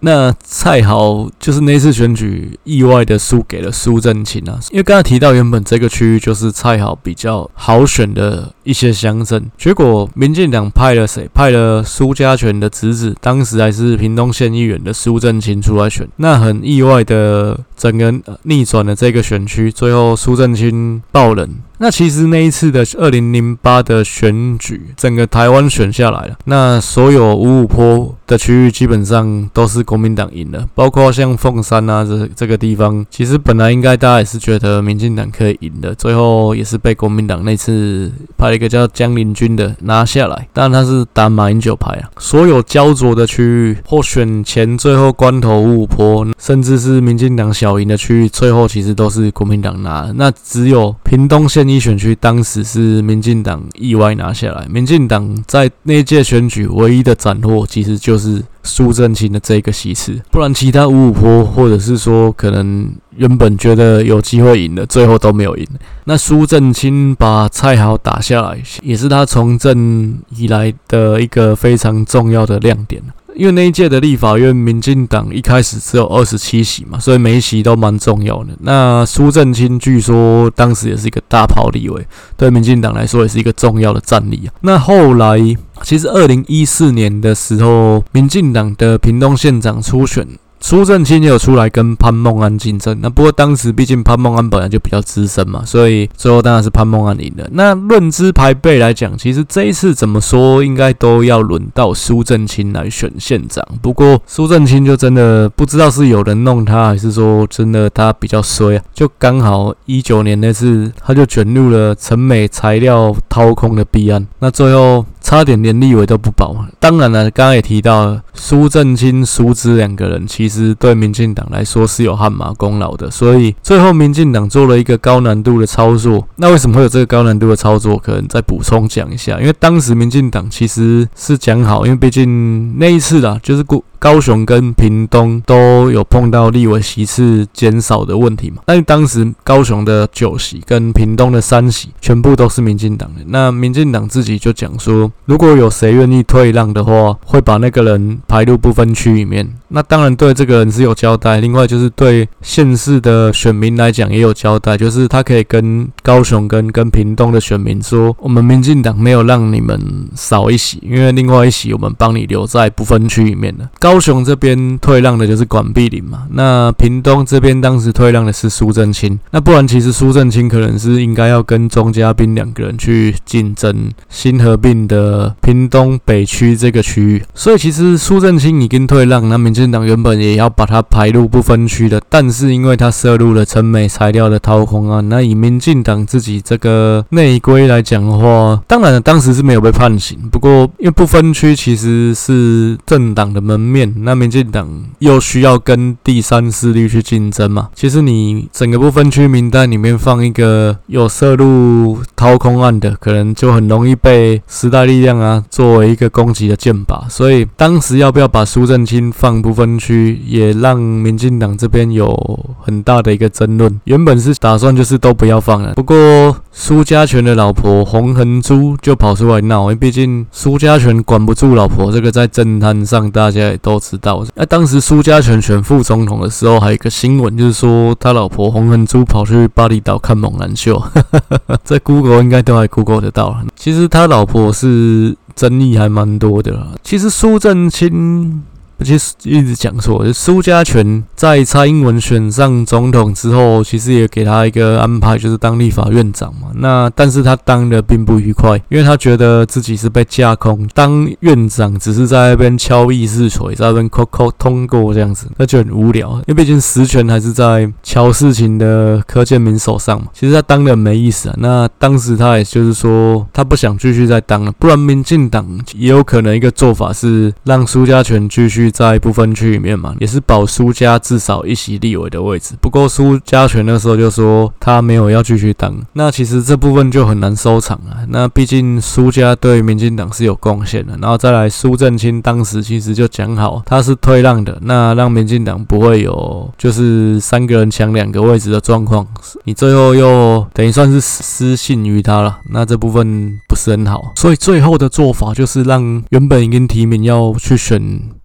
[0.00, 11.28] 那蔡好就是那次选举意外的输给了苏正清啊，因为刚才提到原本这个区域就是蔡好比较好选的一些乡镇，结果民进党派了谁？
[11.32, 11.82] 派了。
[11.84, 21.48] 苏家权的侄子，当时还是屏东县议员的苏正清出来选，那很意外的，整个逆转了这个选区，最后苏正清爆冷。
[21.78, 42.08] 那其实那一次的二零零八的选举，整个台湾选下来了，那所有五五坡的区域基本上都是国民党赢了，包括像凤山啊这这个地方，其实本来应该大家也是觉得民进党可以赢的，最后也是被国民党那次派了一个叫江林军的拿下来，当然他是打马英九牌啊。
[42.18, 51.64] 所有焦灼的区域或选前最后关头五五坡，甚至是民进党小赢的区域，最后其实都是国民党拿，那只有屏东县。
[51.66, 65.66] 一选区当时是民进党意外拿下来，民进党在那届选举唯一的斩获，其实就是苏正清的这个席次，不然其他五五坡，或者是说可能原本觉得有机会赢的，最后都没有赢。
[66.04, 73.02] 那苏正清把蔡豪打下来，也是他从政以来的一个非常重要的亮点。
[73.34, 78.50] 因为那一届的立法院，民进党一开始只有二十七席嘛，所以每一席都蛮重要的。
[78.60, 84.54] 那苏正清据说当时也是一个大炮立委，对民进党来说也是一个重要的战力啊。
[84.60, 85.38] 那后来，
[85.82, 90.26] 其实二零一四年的时候，民进党的屏东县长初选。
[90.64, 92.98] 苏正清也有出来跟潘孟安竞争。
[93.02, 97.46] 那不过当时毕竟潘孟安本来就比较资深嘛，所以最后当然是潘孟安赢了。
[97.52, 103.62] 那论资排辈来讲，其实这一次怎么说，应该都要轮到苏正清来选县长。
[103.82, 108.82] 不过苏正清就真的不知道是有人弄他，还是说真的他比较衰啊？
[108.94, 115.04] 就刚好一九年那次，他就卷入了陈美材料掏空的弊案，那最后。
[115.24, 116.54] 差点连立委都不保。
[116.78, 123.10] 当然了，刚刚也提到苏正清、苏姿两个人，其实实对民进党来说是有汗马功劳的。
[123.10, 126.26] 所以最后民进党做了一个高难度的操作。
[126.36, 127.98] 那为什么会有这个高难度的操作？
[127.98, 133.82] 可能再补充讲一下，因为当时民进党其实是讲好，因为毕竟那一次啦，就是过。
[134.04, 138.58] 高雄跟屏东都有碰到立委席次减少的问题嘛？
[138.66, 149.48] 但是当时高雄的九席跟屏东的三席全部都是民进党的，那民进党自己就讲说，如果有谁愿意退让的话，会把那个人排入不分区里面。
[149.68, 159.80] 那当然对这个人是有交代，另外就是对县市的选民来讲也有交代，就是他可以跟高雄跟跟屏东的选民说，我们民进党没有让你们
[160.14, 163.70] 少一席，因为另外一席我们帮你留在不分区里面了。
[163.80, 179.70] 高高雄这边退让的就是管碧玲嘛，那屏东这边当时退让的是苏正清，那不然其实苏正清可能是应该要跟钟佳滨两个人去竞争新合并的屏东北区这个区域，所以其实苏正清已经退让，那民进。
[179.70, 190.18] 党原本也要把它排入不分区的，但是因为他涉入了陈美材料的掏空案，那以民进党自己这个内规来讲的话，当然了，当时是没有被判刑。
[190.30, 194.68] 不过因为不分区其实是政党的门面，那民进党
[194.98, 197.68] 又需要跟第三势力去竞争嘛。
[197.74, 207.08] 其实你整个不分区名单里面放一个有涉入掏空案的，可能就很容易被时代力量啊作为一个攻击的箭靶。
[207.08, 212.14] 所以当时要不要把苏震清放不分区也让民进党这边有
[212.60, 213.80] 很大的一个争论。
[213.84, 224.22] 原本是打算就是都不要放了，不过苏家全的老婆洪恒珠就跑出来闹，因为毕竟苏家全管不住老婆，这个在政坛上大家也都知道。
[224.34, 230.80] 那当时苏家全选副总统的时候，还有一个新闻，就是说他老婆洪恒珠跑去巴厘岛看猛男秀，
[231.64, 233.36] 在 Google 应该都还 Google 得到。
[233.56, 236.68] 其实他老婆是争议还蛮多的。
[236.82, 238.42] 其实苏正清。
[238.82, 246.48] 其实一直讲说，苏家全在蔡英文选上总统之后，其实也给他一个安排，就是当立法院长嘛。
[246.54, 256.10] 那但是他当的并不愉快，因为他觉得自己是被架空，当院长只是在那边敲议事锤，在那边扣扣通过这样子，那就很无聊。
[256.26, 260.08] 因为毕竟实权还是在乔事情的柯建铭手上嘛。
[260.12, 261.34] 其实他当的没意思啊。
[261.38, 268.63] 那当时他也就是说，他不想继续再当了，不然民进党也有可能一个做法是让苏家全继续。
[268.70, 272.54] 在不分区里面嘛，也是保苏家至少一席立委的位置。
[272.60, 277.98] 不过苏家权那时候就说他没有要继续当，那其实这部分就很难收场了。
[278.08, 289.06] 那毕竟苏家对民进党是有贡献的，然后再来苏正清当时其实就讲好他是退让的，那让民进党不会有就是三个人抢两个位置的状况。
[289.44, 294.12] 你最后又等于算是失信于他了，那这部分不是很好。
[294.16, 297.74] 所以最后的做法就是让原本已经提名要去选。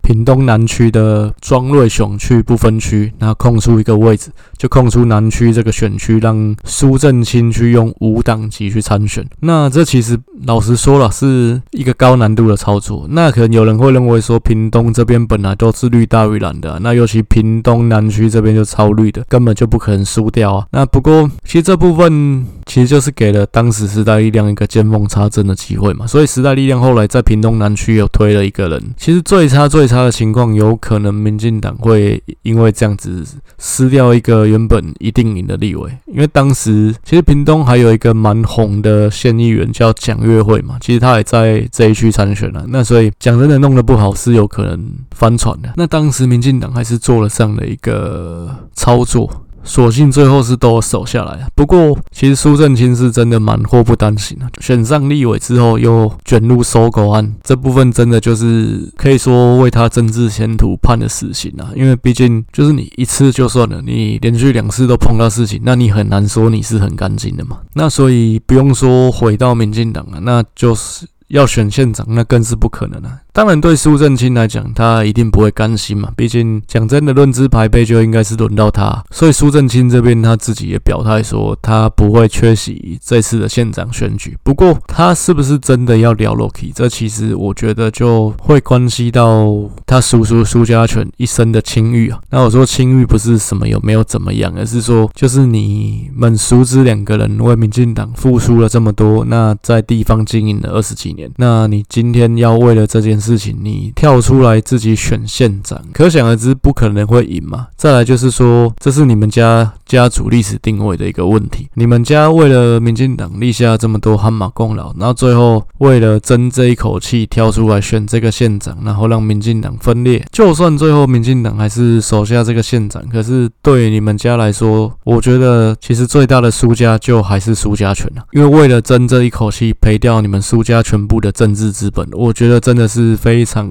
[0.10, 9.24] 屏东南区的庄瑞雄去不分区，那空出一个位置，就空出南区这个选区，让苏正清去用五党籍去参选。
[9.41, 10.17] 那这其实
[10.48, 13.06] 老实说了，是一个高难度的操作。
[13.12, 20.65] 那可能有人会认为说，屏东这边本来都是绿大于蓝的，那尤其屏东南区这边就超绿的，根本就不可能输掉啊。
[20.72, 26.08] 那不过，其实这部分其实就是给了当时时代力量一个见缝插针的机会嘛。
[26.08, 29.99] 所以时代力量后来在屏东南区又推了一个人，其实最差最差。
[29.99, 33.21] 的情况有可能，民进党会因为这样子
[33.58, 45.73] 失掉一个原本一定赢的立委，因为当时其实屏东还有一个蛮红的县议员叫蒋月惠嘛，其实他也在这一区参选了，那所以讲真的弄得不好是有可能翻船的。
[45.75, 49.29] 那当时民进党还是做了这样的一个操作。
[49.63, 51.48] 所幸最后是都守下来。
[51.56, 54.45] 不过，其实苏正清是真的蛮祸不单行的。
[54.60, 61.69] 选上立委之后，又卷入收狗案，这部分真的就是可以说为他政治前途判了死刑啊！
[61.76, 67.60] 因为毕竟就是你一次就算了，你连续两次都碰到事情，那你很难说你是很干净的嘛。
[67.74, 73.19] 那所以不用说回到民进党啊，那就是要选县长，那更是不可能啊。
[73.39, 76.12] 当然，对苏正清来讲，他一定不会甘心嘛。
[76.17, 79.02] 毕竟讲真的，论资排辈就应该是轮到他。
[79.12, 84.38] 所以苏正清这边他自己也表态说，他不会缺席这次的县长选举。
[84.43, 86.73] 不过，他是不是真的要聊 Loki？
[86.75, 89.47] 这其实我觉得就会关系到
[89.86, 92.19] 他叔叔苏家全一生的清誉啊。
[92.32, 107.68] 那我说清誉不是什么有没有怎么样，而是说就是你们叔侄两个人为民进党付出了这么多，那在地方经营了二十几年，那你今天要为了这件事事情，你跳出来自己选县长，可想而知不可能会赢嘛。
[107.76, 120.26] 再来就是说，这是你们家家族历史定位的一个问题，你们家为了民进党立下这么多汗马功劳，然后最后为了争这一口气跳出来选这个县长，然后让民进党分裂。
[120.32, 133.69] 就算最后民进党还是手下这个县长，可是对你们家来说，我觉得其实最大的输家就还是苏家权啊，因为为了争这一口气赔掉你们苏家全部的政治资本，我觉得真的是非常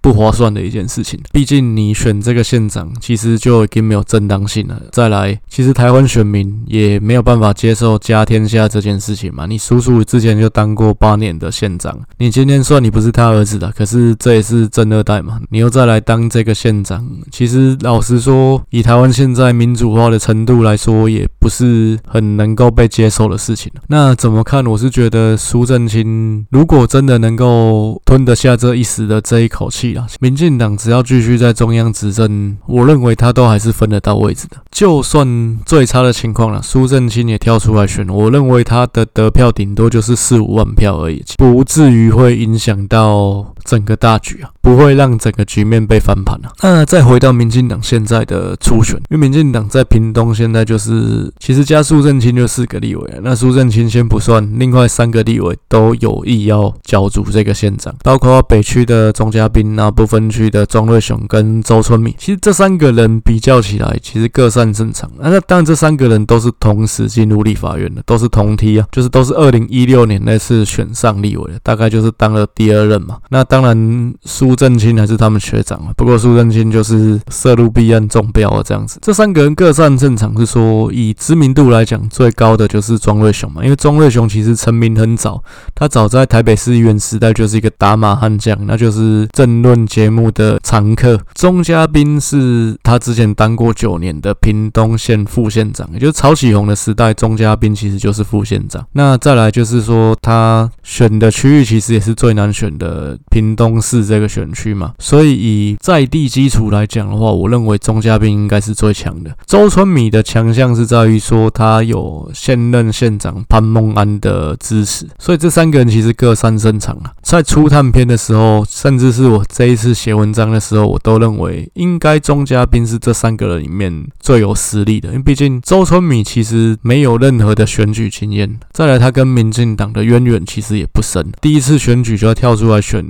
[0.00, 1.20] 不划算的一件事情。
[1.32, 4.80] 毕竟你选这个县长，其实就已经没有正当性了。
[4.92, 9.46] 再来，其实台湾选民也没有办法接受家天下这件事情嘛。
[9.46, 15.40] 你叔叔之前就当过八年的县长，你今天算你不是他儿子的，可是这也是正二代嘛。
[15.50, 23.72] 你又再来当这个县长，其实老实说，以台湾现在民主化的程度来说，也不是很能够被接受的事情。
[23.88, 24.64] 那怎么看？
[24.64, 34.56] 我是觉得苏正清如果真的能够吞得下这一时的这一口气啊，民进党只要继续在中央执政，我认为他都还是分得到位置的。
[34.70, 46.52] 就算最差的情况了，苏正清也跳出来选，我认为他的得票顶多就是四五万票而已，不至于会影响到整个大局啊，不会让整个局面被翻盘啊。
[46.62, 62.14] 那再回到民进党现在的初选，因为民进党在屏东现在就是其实加苏震清就四个立委，那苏震清先不算，另外三个立委都有意要角逐这个县长，包括北区的钟佳滨，那不分区的庄瑞雄跟周春敏。
[62.18, 65.10] 其实这三个人比较起来，其实各擅胜场。
[65.18, 73.18] 那当然这三个人都是同时进入立法院的，都是同梯啊，就是都是二零一六年那次选上立委的，大概就是当了第二任嘛。
[73.30, 78.98] 那当然苏正清还是他们学长啊，不过苏正清就是涉入弊案中标啊这样子。
[79.00, 85.40] 这三个人各擅胜场，是说以知名度来讲最高的就是庄瑞雄嘛，因为庄瑞雄其实成名很早，
[85.72, 91.16] 他早在台北市议员时代就是一个打马悍将，那就是政论节目的常客。
[91.34, 98.84] 钟佳滨是他之前当过九年的屏东县副县长，也就是曹启宏的时代，钟佳滨其实就是副县长。
[98.94, 109.36] 那再来就是说，他选的区域其实也是最难选的屏东市这个选区嘛，所以以在地基础来讲的话，我认为钟嘉宾应该是最强的。
[109.44, 117.10] 周春米的强项是在于说他有现任县长潘孟安的支持，所以这三个人其实各擅擅长啊。
[117.24, 133.04] 在初探篇的时候，甚至是我这一次写文章的时候，我都认为应该钟佳滨是这三个人里面最有实力的，因为毕竟周春米其实没有任何的选举经验，再来他跟民进党的渊源其实也不深，第一次选举就要跳出来选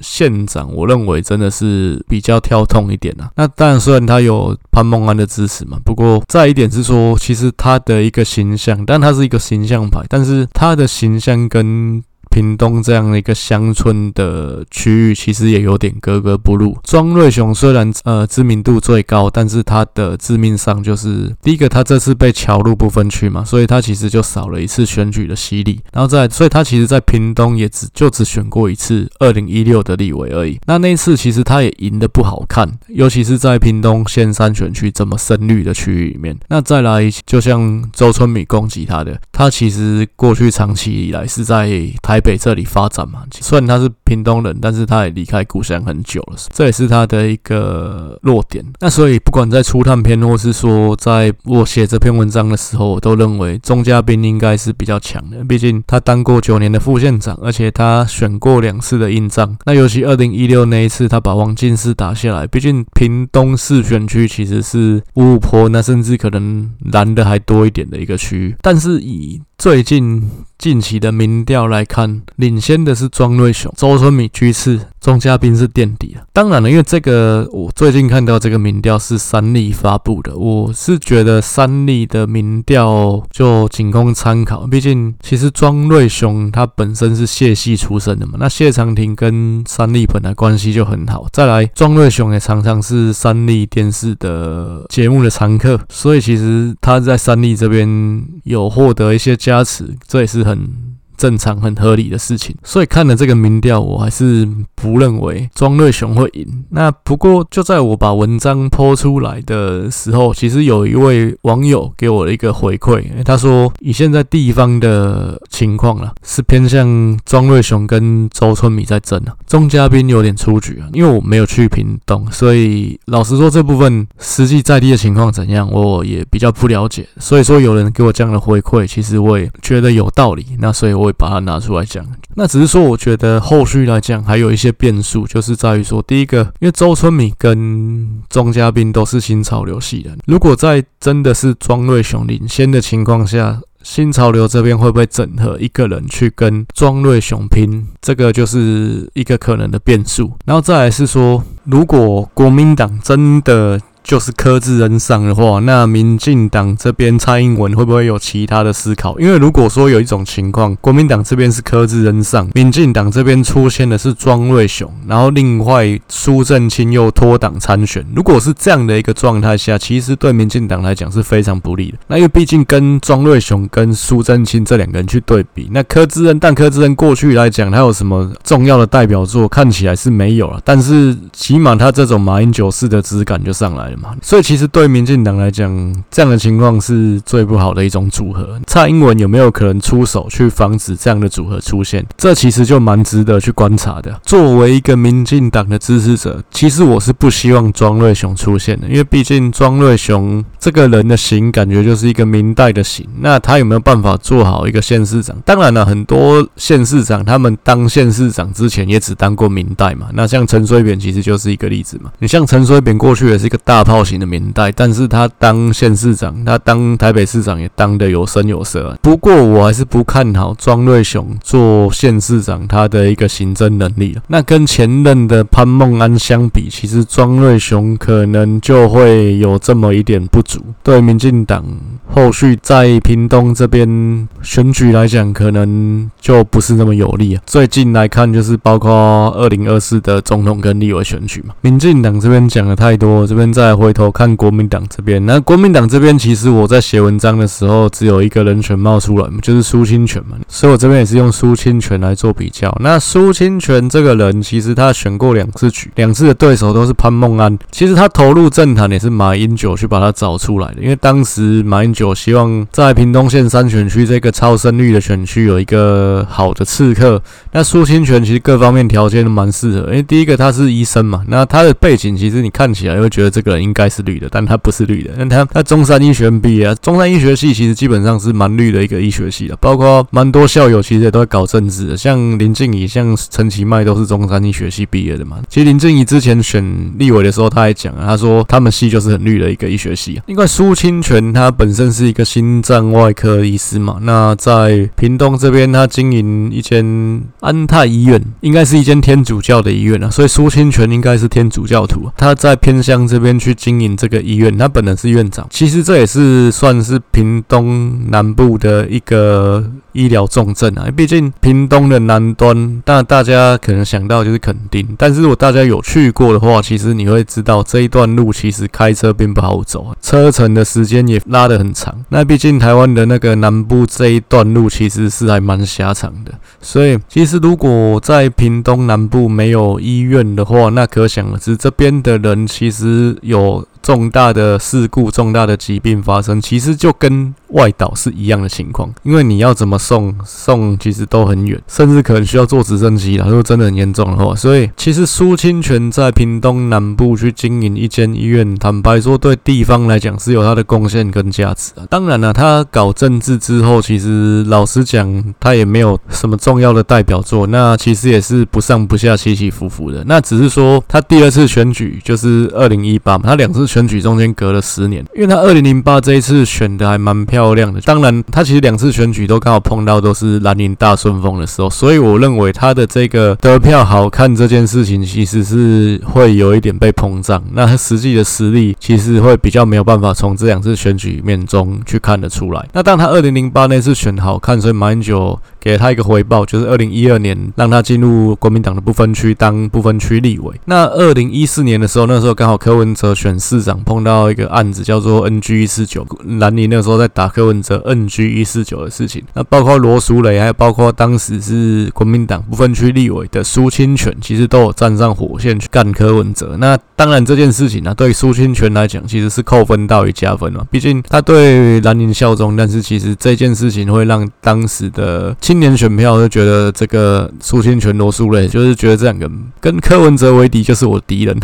[0.00, 3.30] 县长，我认为真的是比较跳痛一点啊。
[3.36, 16.76] 那当然，虽然他有潘孟安的支持嘛，不过再一点是说，其实他的一个形象，但他是一个形象派，但是他的形象跟屏东这样的一个乡村的区域，其实也有点格格不入。
[16.84, 25.80] 庄瑞雄虽然呃知名度最高，但是他的致命伤就是第一个，他这次被乔路不分区嘛，所以他其实就少了一次选举的洗礼。
[25.92, 30.60] 然后再，所以他其实在屏东也只就只选过一次二零一六的立委而已。
[30.66, 36.36] 那那次其实他也赢得不好看，尤其是在屏东县三选区这么深绿的区域里面。
[36.48, 41.68] 那再来，就像周春米攻击他的，他其实过去长期以来是在
[42.02, 42.17] 台。
[42.18, 48.64] 台北这里发展嘛，虽然他是屏东人，但是他也离开故乡很久了，这也是他的一个弱点。
[48.80, 59.56] 那所以不管在初探篇，或是说在我写这篇文章的时候，我都认为钟嘉宾应该是比较强的，毕竟他当过九年的副县长，而且他选过两次的印章。
[59.64, 70.22] 那尤其二零一六那一次，他把王进士打下来，毕竟屏东市选区其实是五五波，那甚至可能蓝的还多一点的一个区域，但是以最近
[70.56, 74.78] 近期的民调来看，领先的是庄瑞雄、周春米居次。
[75.00, 84.66] 钟佳宾是垫底啊，当然了，因为这个我最近看到这个民调是三立发布的，我是觉得三立的民调就仅供参考。
[84.66, 100.87] 毕竟其实庄瑞雄他本身是谢系出身的嘛，那谢长廷跟三立本来关系就很好，再来庄瑞雄也常常是三立电视的节目的常客，所以其实他在三立这边有获得一些加持，这也是很。
[101.18, 102.56] 正常、很合理的事情。
[102.62, 106.64] 所以看了这个民调，我还是不认为庄瑞雄会赢。
[106.70, 120.88] 那不过就在我把文章 po 出来的时候，其实有一位网友给我了一个回馈，他说以现在地方的情况了，是偏向庄瑞雄跟周春米在争啊，钟嘉宾有点出局啊。
[120.92, 127.06] 因为我没有去屏东，所以老实说这部分实际在地的情况怎样，我也比较不了解。
[127.18, 130.46] 所以说有人给我这样的回馈，其实我也觉得有道理。
[130.58, 132.06] 那所以我会把它拿出来讲。
[132.34, 147.86] 那只是说，我觉得后续来讲还有一些变数，就是在于说，第一个，因为周春米跟钟佳滨都是新潮流系的，如果在真的是庄瑞雄领先的情况下，新潮流这边会不会整合一个人去跟庄瑞雄拼？
[148.00, 150.32] 这个就是一个可能的变数。
[150.44, 159.20] 然后再来是说，如果国民党真的就是柯志恩上的话，那民进党这边蔡英文会不会有其他的思考？
[159.20, 171.98] 因为如果说有一种情况，国民党这边是柯志恩上，民进党这边出现的是庄瑞雄，然后另外苏正清又脱党参选，如果是这样的一个状态下，其实对民进党来讲是非常不利的。
[172.06, 179.46] 那因为毕竟跟庄瑞雄跟苏正清这两个人去对比，那柯志恩，但柯志恩过去来讲，他有什么重要的代表作？
[179.46, 183.97] 看起来是没有了，但是起码他这种马英九式的质感就上来了。
[184.22, 188.60] 所以其实对民进党来讲，这样的情况是最不好的一种组合。
[188.66, 192.06] 蔡英文有没有可能出手去防止这样的组合出现？
[192.16, 194.20] 这其实就蛮值得去观察的。
[194.22, 203.04] 作为一个民进党的支持者，其实我是不希望庄瑞雄出现的，因为毕竟庄瑞雄这个人的型感觉就是一个民代的型。
[203.20, 205.36] 那他有没有办法做好一个县市长？
[205.44, 210.08] 当然了，很多县市长他们当县市长之前也只当过民代嘛。
[210.12, 212.12] 那像陈水扁其实就是一个例子嘛。
[212.18, 213.84] 你像陈水扁过去也是一个大。
[213.88, 218.98] 炮型的年代，但是他当县市长，他当台北市长也当得有声有色啊。
[219.00, 224.14] 不过我还是不看好庄瑞雄做县市长他的一个行政能力。
[224.26, 230.60] 那跟前任的潘孟安相比，其实庄瑞雄可能就会有这么一点不足。
[230.82, 231.64] 对民进党
[232.06, 237.40] 后续在屏东这边选举来讲，可能就不是那么有利啊。
[237.46, 241.54] 最近来看，就是包括二零二四的总统跟立委选举嘛。
[241.62, 243.77] 民进党这边讲的太多，这边在。
[243.78, 252.76] 回头看国民党这边，那国民党这边其实我在写文章的时候，只有一个人选冒出来，就是苏清泉嘛，所以我这边也是用苏清泉来做比较。
[252.80, 257.56] 那苏清泉这个人，其实他选过两次举，两次的对手都是潘孟安。
[257.70, 267.22] 其实他投入政坛也是马英九去把他找出来的，因为当时马英九希望在屏东县三选区这个超深绿的选区有一个好的刺客。
[267.52, 275.10] 那苏清泉其实各方面条件都蛮适合，因为第一个他是医生嘛，那他的背景其实你看起来会觉得这个应该是绿的，但他不是绿的。
[275.16, 285.38] 那他他中山医学院毕业啊，中山医学系其实基本上是蛮绿的一个医学系的，包括蛮多校友其实也都会搞政治的，像林静仪、像陈其迈都是中山医学系毕业的嘛。
[285.48, 286.64] 其实林静仪之前选
[286.96, 290.22] 立委的时候，他还讲啊，他说他们系就是很绿的一个医学系啊。
[290.26, 302.10] 另外苏清泉他本身是一个心脏外科医师嘛，那在屏东这边他经营一间安泰医院，应该是一间天主教的医院啊，所以苏清泉应该是天主教徒。
[302.16, 303.47] 他在偏乡这边去。
[303.48, 305.46] 去经营这个医院，他本人是院长。
[305.48, 310.86] 其实这也是算是屏东南部的一个医疗重镇啊。
[310.94, 314.86] 毕竟屏东的南端，那大家可能想到就是垦丁。
[314.98, 322.04] 但是如果大家有去过的话，其实你会知道这一段路其实开车并不好走，车程的时间也拉得很长。
[322.10, 333.37] 那毕竟台湾的那个南部这一段路其实是还蛮狭长的，所以其实如果在屏东南部没有医院的话，那可想而知这边的人其实有。
[333.38, 343.24] を重大的事故、重大的疾病发生，其实就跟外岛是一样的情况，因为你要怎么送送，其实都很远，甚至可能需要坐直升机啦。
[343.26, 351.86] 如果真的很严重的话，所以其实苏清泉在屏东南部去经营一间医院，坦白说，对地方来讲是有他的贡献跟价值啊。
[351.88, 360.04] 当然了，他搞政治之后，其实老实讲，他也没有什么重要的代表作，那其实也是不上不下、起起伏伏的。
[360.06, 367.72] 那只是说，他第二次选举就是二零一八嘛，他两次选选举中间隔了十年，因为他二零零八这一次选的还蛮漂亮。
[367.72, 377.40] 的，当然，他其实两次选举都刚好碰到都是蓝营大顺风的时候，所以我认为他的这个得票好看这件事情，其实是会有一点被膨胀。
[377.52, 382.68] 那他实际的实力其实会比较没有办法从这两次选举面中去看得出来。
[382.72, 390.52] 那当他二零零八那次选好看，所以马英九给了他一个回报，就是二零一二年让他进入国民党的不分区当不分区立委。
[390.64, 396.06] 那二零一四年的时候，那时候刚好柯文哲选市市长碰到一个案子，叫做 NG 一四九，
[396.38, 399.22] 蓝营那时候在打柯文哲 NG 一四九的事情。
[399.34, 406.56] 那包括罗淑蕾，还有包括当时是国民党不分区立委的苏清泉，其实都有站上火线去干柯文哲。
[406.58, 410.64] 那当然这件事情呢、啊，对苏清泉来讲，其实是扣分大于加分嘛。
[410.70, 419.28] 毕竟他对蓝营效忠，但是其实这件事情会让当时的青年选票就觉得这个苏清泉、罗淑蕾，就是觉得这两个
[419.60, 421.36] 跟柯文哲为敌，就是我敌人。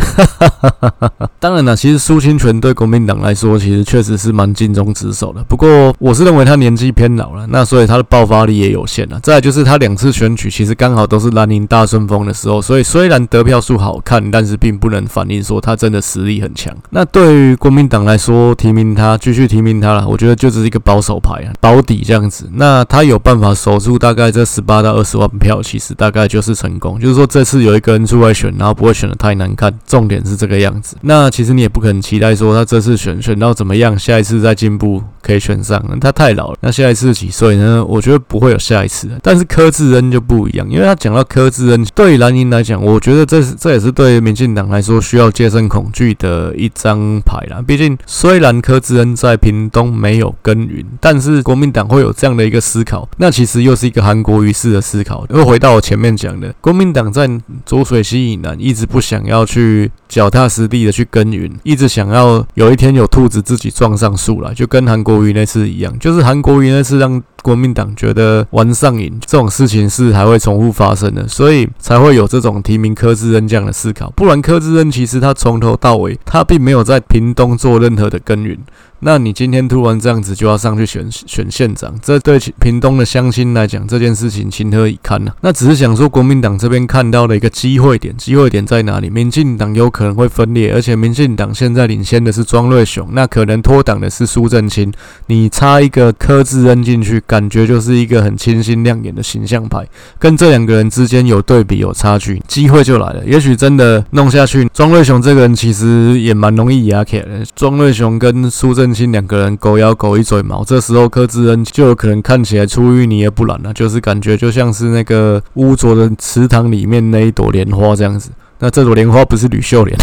[1.41, 5.43] 当然了，其实苏清泉对国民党来说，其实确实是蛮尽忠职守的。
[5.45, 9.19] 不过，我是认为他年纪偏老了，那所以他的爆发力也有限了。
[9.23, 16.77] 再就是他两次选举，其实刚好都是蓝营大顺风的时候，所以虽然得票数好看，但是并不能反映说他真的实力很强。
[16.91, 22.47] 那对于国民党来说，提名他继续提名他了，我觉得就只是一个保守牌啊，保底这样子。
[22.53, 27.01] 那他有办法守住大概这十八到二十万票，其实大概就是成功。
[27.01, 30.99] 就是说这次有一个人出来选，然后不会选得太难看，重点是这个样子。
[31.01, 35.83] 那其实你也不可能很期待说他这次选选到怎么样，下一次再进步可以选上。
[36.01, 37.85] 他太老了，那下一次几岁呢？
[37.85, 39.09] 我觉得不会有下一次。
[39.23, 47.63] 但是柯志恩就不一样，因为他讲到柯志恩，对于蓝营来讲，我觉得这是这也是对民进党来说需要戒慎恐惧的一张牌啦。
[47.67, 55.25] 毕竟虽然柯志恩在屏东没有耕耘，但是国民党会有这样的一个思考，那其实又是一个韩国瑜式的思考。
[55.31, 57.29] 又回到我前面讲的，国民党在
[57.65, 74.11] 浊水溪以南一直不想要去脚踏实地的去耕耘，一直想要有一天有兔子自己撞上树来，就跟韩国国语那次一样，就是韩国语那次让国民党觉得玩上瘾这种事情是还会重复发生的，所以才会有这种提名柯志恩这样的思考。
[74.17, 78.59] 不然柯志恩其实他从头到尾他并没有在屏东做任何的耕耘。
[79.01, 85.33] 那你今天突然这样子就要上去选选县长，这对屏东的乡亲来讲，这件事情情何以堪呢？
[85.43, 89.11] 那只是想说，国民党这边看到了一个机会点，机会点在哪里？
[89.11, 94.93] 民进党有可能会分裂，而且民进党现在领先的是庄瑞雄，那可能脱党的是苏正清，
[95.27, 99.87] 你插一个柯志恩进去，感觉就是一个很清新亮眼的形象牌，
[100.19, 103.25] 跟这两个人之间有对比有差距，机会就来了。
[103.27, 107.45] 也许真的弄下去，庄瑞雄这个人其实也蛮容易压起来的。
[107.55, 118.31] 庄瑞雄跟苏正震清两个人狗咬狗一嘴毛，这时候柯志恩就有可能看起来出淤泥而不染了，就是感觉就像是那个污浊的池塘里面那一朵莲花这样子。
[118.65, 119.95] 那这朵莲花不是吕秀莲，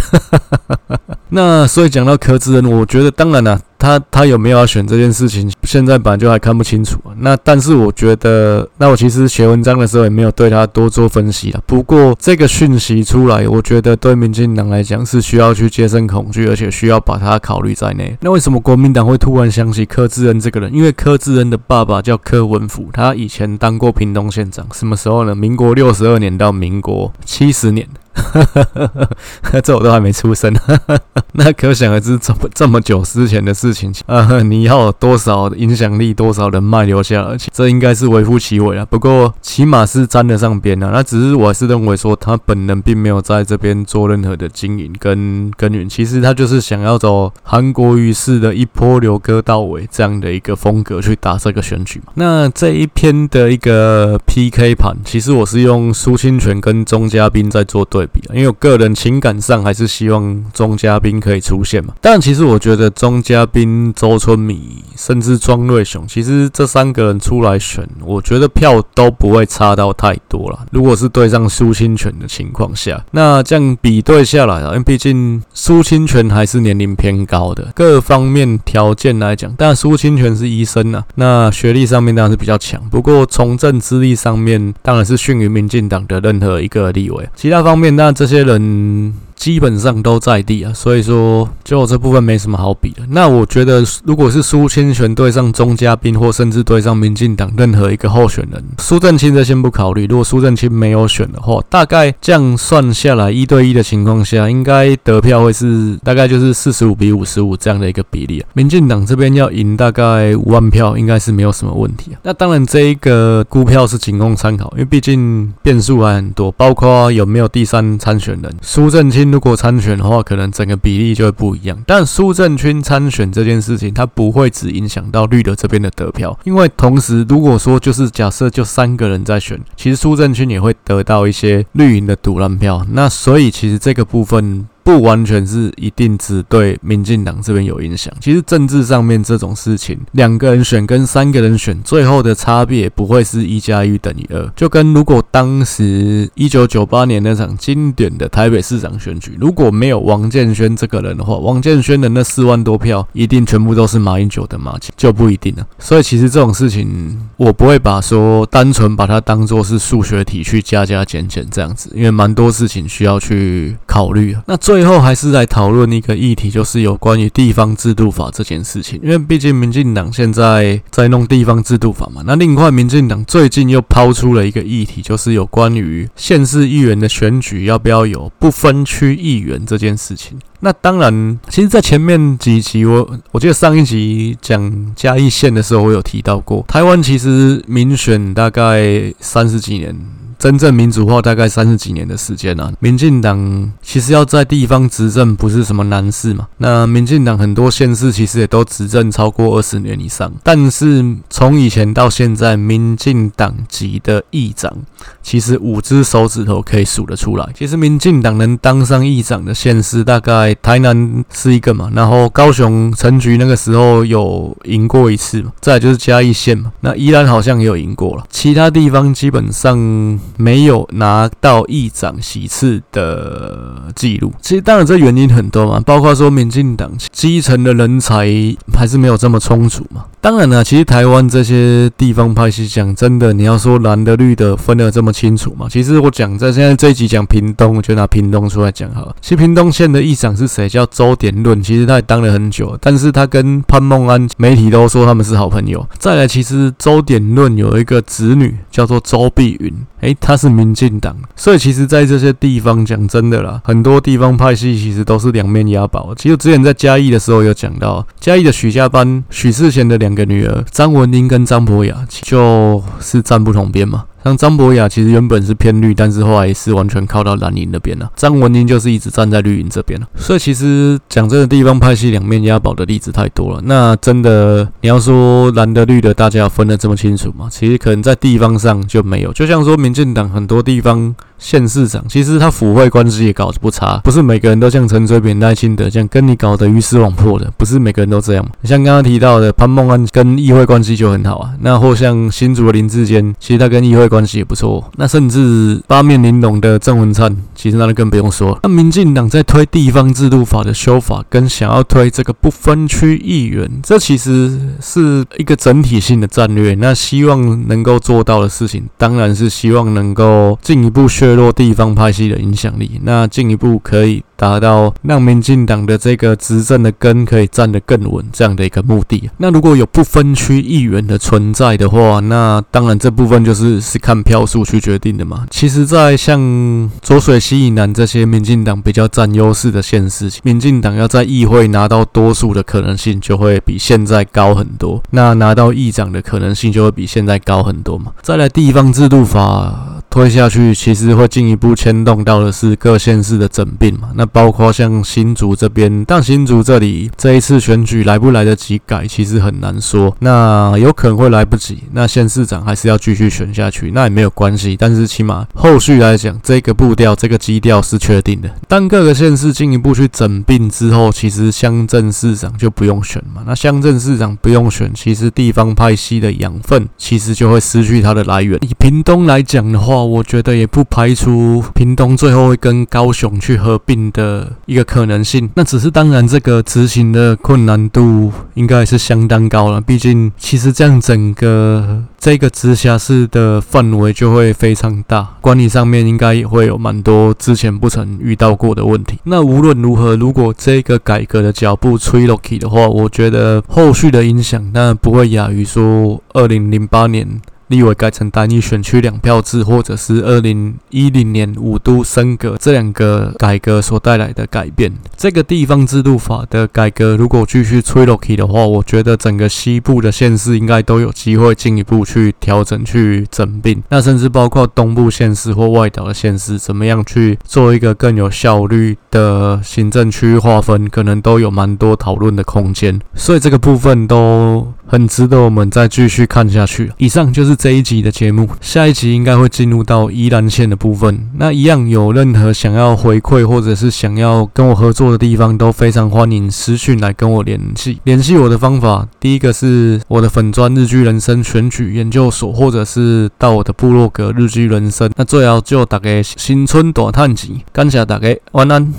[1.30, 7.00] 那所以讲到柯志恩，我觉得当然了、他他有没有要选这件事情，现在本来就还看不清楚。
[7.18, 11.62] 那但是我觉得，那我其实写文章的时候也没有对他多做分析啊。
[11.66, 18.16] 不过这个讯息出来，我觉得对民进党来讲是需要去接生恐惧，而且需要把它考虑在内。
[18.22, 20.72] 那为什么国民党会突然想起柯志恩这个人？
[20.72, 25.34] 因为柯志恩的爸爸叫柯文福，他以前当过屏东县长，什么时候呢？
[25.34, 27.88] 民国六十二年到民国七十年。
[29.64, 30.54] 这我都还没出生，
[31.34, 38.86] 那可想而知，这么这么久之前的事情啊，你要多少影响力，多少人脉留下来，这应该是微乎其微啊。
[38.90, 40.92] 不过起码是沾得上边啊。
[40.94, 52.12] 那只是我还是认为说，他本人并没有在这边做任何的经营跟耕耘，其实他就是想要走韩国瑜式的一波流歌到尾这样的一个风格去打这个选举嘛。
[52.16, 58.01] 那这一篇的一个 PK 盘，其实我是用苏清泉跟钟嘉宾在做对。
[58.02, 61.94] 对比，因为我个人情感上还是希望钟嘉宾可以出现嘛。
[62.02, 70.66] 但其实我觉得钟嘉宾、周春米甚至庄瑞雄，其实这三个人出来选，我觉得票都不会差到太多了。
[70.72, 82.82] 如果是对上苏清泉的情况下，那这样比对下来啊，因为毕竟苏清泉还是年龄偏高的，各方面条件来讲，但苏清泉是医生啊，那学历上面当然是比较强。
[82.90, 87.30] 不过从政资历上面，当然是逊于民进党的任何一个立委。
[87.36, 87.91] 其他方面。
[87.96, 93.02] 那这些人基本上都在地啊，所以说就这部分没什么好比的。
[93.10, 100.06] 那我觉得，如果是苏清泉对上钟嘉宾，或甚至对上民进党任何一个候选人，苏正清这先不考虑。
[100.06, 108.48] 如果苏正清没有选的话，大概这样算下来，一对一的情况下，应该得票会是大概就是四十五比五十五这样的一个比例啊。
[108.54, 112.22] 民进党这边要赢大概五万票，应该是没有什么问题啊。
[112.22, 119.31] 那当然，这一个估票是仅供参考，因为毕竟变数还很多，包括有没有第三参选人，苏正清。
[119.32, 121.82] 如果参选的话，可能整个比例就会不一样。
[121.88, 132.86] 但苏正清参选这件事情，它不会只影响到绿的这边的得票，因为同时如果说就是假设就三个人在选，其实苏正清也会得到一些绿营的独蓝票。
[132.92, 134.68] 那所以其实这个部分。
[134.84, 138.14] 不完全是一定只对民进党这边有影响。
[138.20, 144.52] 其实政治上面这种事情，两个人选跟三个人选，最后的差别不会是一加一等于二。
[144.56, 155.66] 就跟如果当时一九九八年那场经典的台北市长选举，如果没有王建煊这个人的话，王建煊的那四万多票一定全部都是马英九的马，就不一定了。
[155.80, 164.36] 所以其实这种事情，我不会把说单纯把它当做是数学题去加加减减这样子，因为蛮多事情需要去考虑。
[164.46, 168.98] 那最后还是来讨论一个议题，就是有关于地方制度法这件事情。
[169.04, 172.24] 因为毕竟民进党现在在弄地方制度法嘛。
[172.26, 180.40] 那另外，民进党最近又抛出了一个议题，就是有关于县市议员的选举要不要有不分区议员这件事情。
[180.62, 189.94] 那当然，其实，在前面几集，我我记得上一集讲嘉义县的时候，我有提到过，台湾其实民选大概三十几年。
[190.42, 192.74] 真正民主化大概三十几年的时间啊。
[192.80, 196.48] 民进党其实要在地方执政不是什么难事嘛。
[196.58, 200.34] 那民进党很多县市其实也都执政超过二十年以上。
[200.44, 204.76] 但是从以前到现在，民进党籍的议长
[205.22, 207.48] 其实五只手指头可以数得出来。
[207.56, 218.24] 其实民进党能当上议长的县市，大概台南是一个嘛，然后高雄陈菊那个时候有赢过一次嘛，再就是嘉义县嘛，那宜兰好像也有赢过了。
[218.32, 220.20] 其他地方基本上。
[220.38, 228.28] 没有拿到议长席次的记录，其实当然这原因很多嘛，包括说民进党基层的人才
[228.74, 230.06] 还是没有这么充足嘛。
[230.20, 235.68] 当然了，其实台湾这些地方派系讲真的，你要说蓝的绿的分得这么清楚嘛？
[235.70, 239.14] 其实我讲在现在这一集讲屏东，我就拿屏东出来讲哈。
[239.22, 240.70] 其实屏东县的议长是谁？
[240.70, 245.86] 叫周典论，其实他也当了很久，但是他跟潘孟安媒体都说他们是好朋友。
[245.98, 256.14] 再来，其实周典论有一个子女叫做周碧云，诶，他是民进党，所以其实在这些地方讲真的啦，很多地方派系其实都是两面押宝。
[256.16, 260.12] 其实之前在嘉义的时候有讲到，嘉义的许家班、许世贤的两。
[260.12, 264.04] 两个女儿张文英跟张博雅就是站不同边嘛。
[264.24, 268.12] 像张博雅其实原本是偏绿，但是后来是完全靠到蓝营那边了。
[268.16, 270.08] 张文英就是一直站在绿营这边了。
[270.16, 273.62] 所以其实讲这个地方派系两面押宝的例子太多了。
[273.64, 277.48] 那真的你要说蓝的绿的，大家分得这么清楚吗？
[277.50, 279.34] 其实可能在地方上就没有。
[279.34, 281.16] 就像说民进党很多地方。
[281.42, 288.48] 县市长其实他府会关系也搞得不差，不是每个人都像陈水扁、赖清德这样跟你搞得鱼死网破的，不是每个人都这样。
[288.64, 294.88] 像刚刚提到的潘孟安跟议会关系就很好啊，那或像新竹的林志坚，其实他跟议会关系也不错。
[294.98, 298.60] 那甚至八面玲珑的郑文灿，其实那就更不用说了。
[298.62, 306.76] 那民进党在推地方制度法的修法，跟想要推这个不分区议员，这其实是一个整体性的战略。
[306.76, 311.31] 那希望能够做到的事情，当然是希望能够进一步削。
[311.32, 319.30] 削弱地方派系的影响力，那进一步可以达到让民进党的这个执政的根可以站得更稳这样的一个目的。
[319.38, 325.46] 那如果有不分区议员的存在的话，那当然这部分就是是看票数去决定的嘛。
[325.50, 338.12] 其实，在像浊水溪以南这些民进党比较占优势的县市，民进党要在议会拿到多数的可能性就会比现在高很多，那拿到议长的可能性就会比现在高很多嘛。
[338.22, 340.01] 再来地方制度法。
[340.12, 344.10] 推下去，其实会进一步牵动到的是各县市的整并嘛。
[344.14, 350.14] 那包括像新竹这边，但新竹这里这一次选举来不来得及改，其实很难说。
[350.20, 354.76] 那有可能会来不及，那县市长还是要继续选下去，那也没有关系。
[354.78, 358.50] 但是起码后续来讲，这个步调、这个基调是确定的。
[358.68, 363.44] 当各个县市进一步去整并之后，其实乡镇市长就不用选嘛。
[363.48, 368.60] 那乡镇市长不用选，其实地方派系的养分其实就会失去它的来源。
[368.62, 375.50] 以屏东来讲的话，我觉得也不排除屏东最后会跟高雄去合并的一个可能性。
[375.56, 379.82] 那只是当然，这个执行的困难度应该是相当高了。
[379.82, 389.18] 毕竟，其实这样整个这个直辖市的范围就会非常大，管理上面应该也会有蛮多之前不曾遇到过的问题。
[389.24, 397.42] 那无论如何，如果这个改革的脚步催落去的话，我觉得后续的影响那不会亚于说二零零八年。
[397.72, 413.82] 立委改成单一选区两票制，或者是二零一零年五都升格这两个改革所带来的改变，这个地方制度法的改革如果继续催落去的话，我觉得整个西部的县市应该都有机会进一步去调整、去整并。
[413.90, 423.00] 那甚至包括东部县市或外岛的县市，怎么样去做一个更有效率的行政区域划分，可能都有蛮多讨论的空间。
[423.16, 424.74] 所以这个部分都。
[424.92, 426.92] 很值得我们再继续看下去。
[426.98, 431.30] 以上就是这一集的节目，下一集应该会进入到宜兰县的部分。
[431.36, 438.00] 那一样有任何想要回馈或者是想要跟我合作的地方，都非常欢迎私讯来跟我联系。
[438.04, 445.12] 联系我的方法，第一个是我的粉专日剧人生选举研究所，或者是到我的部落格日剧人生。
[445.16, 448.90] 那最后就大家新春大探钱，感谢大家，晚安。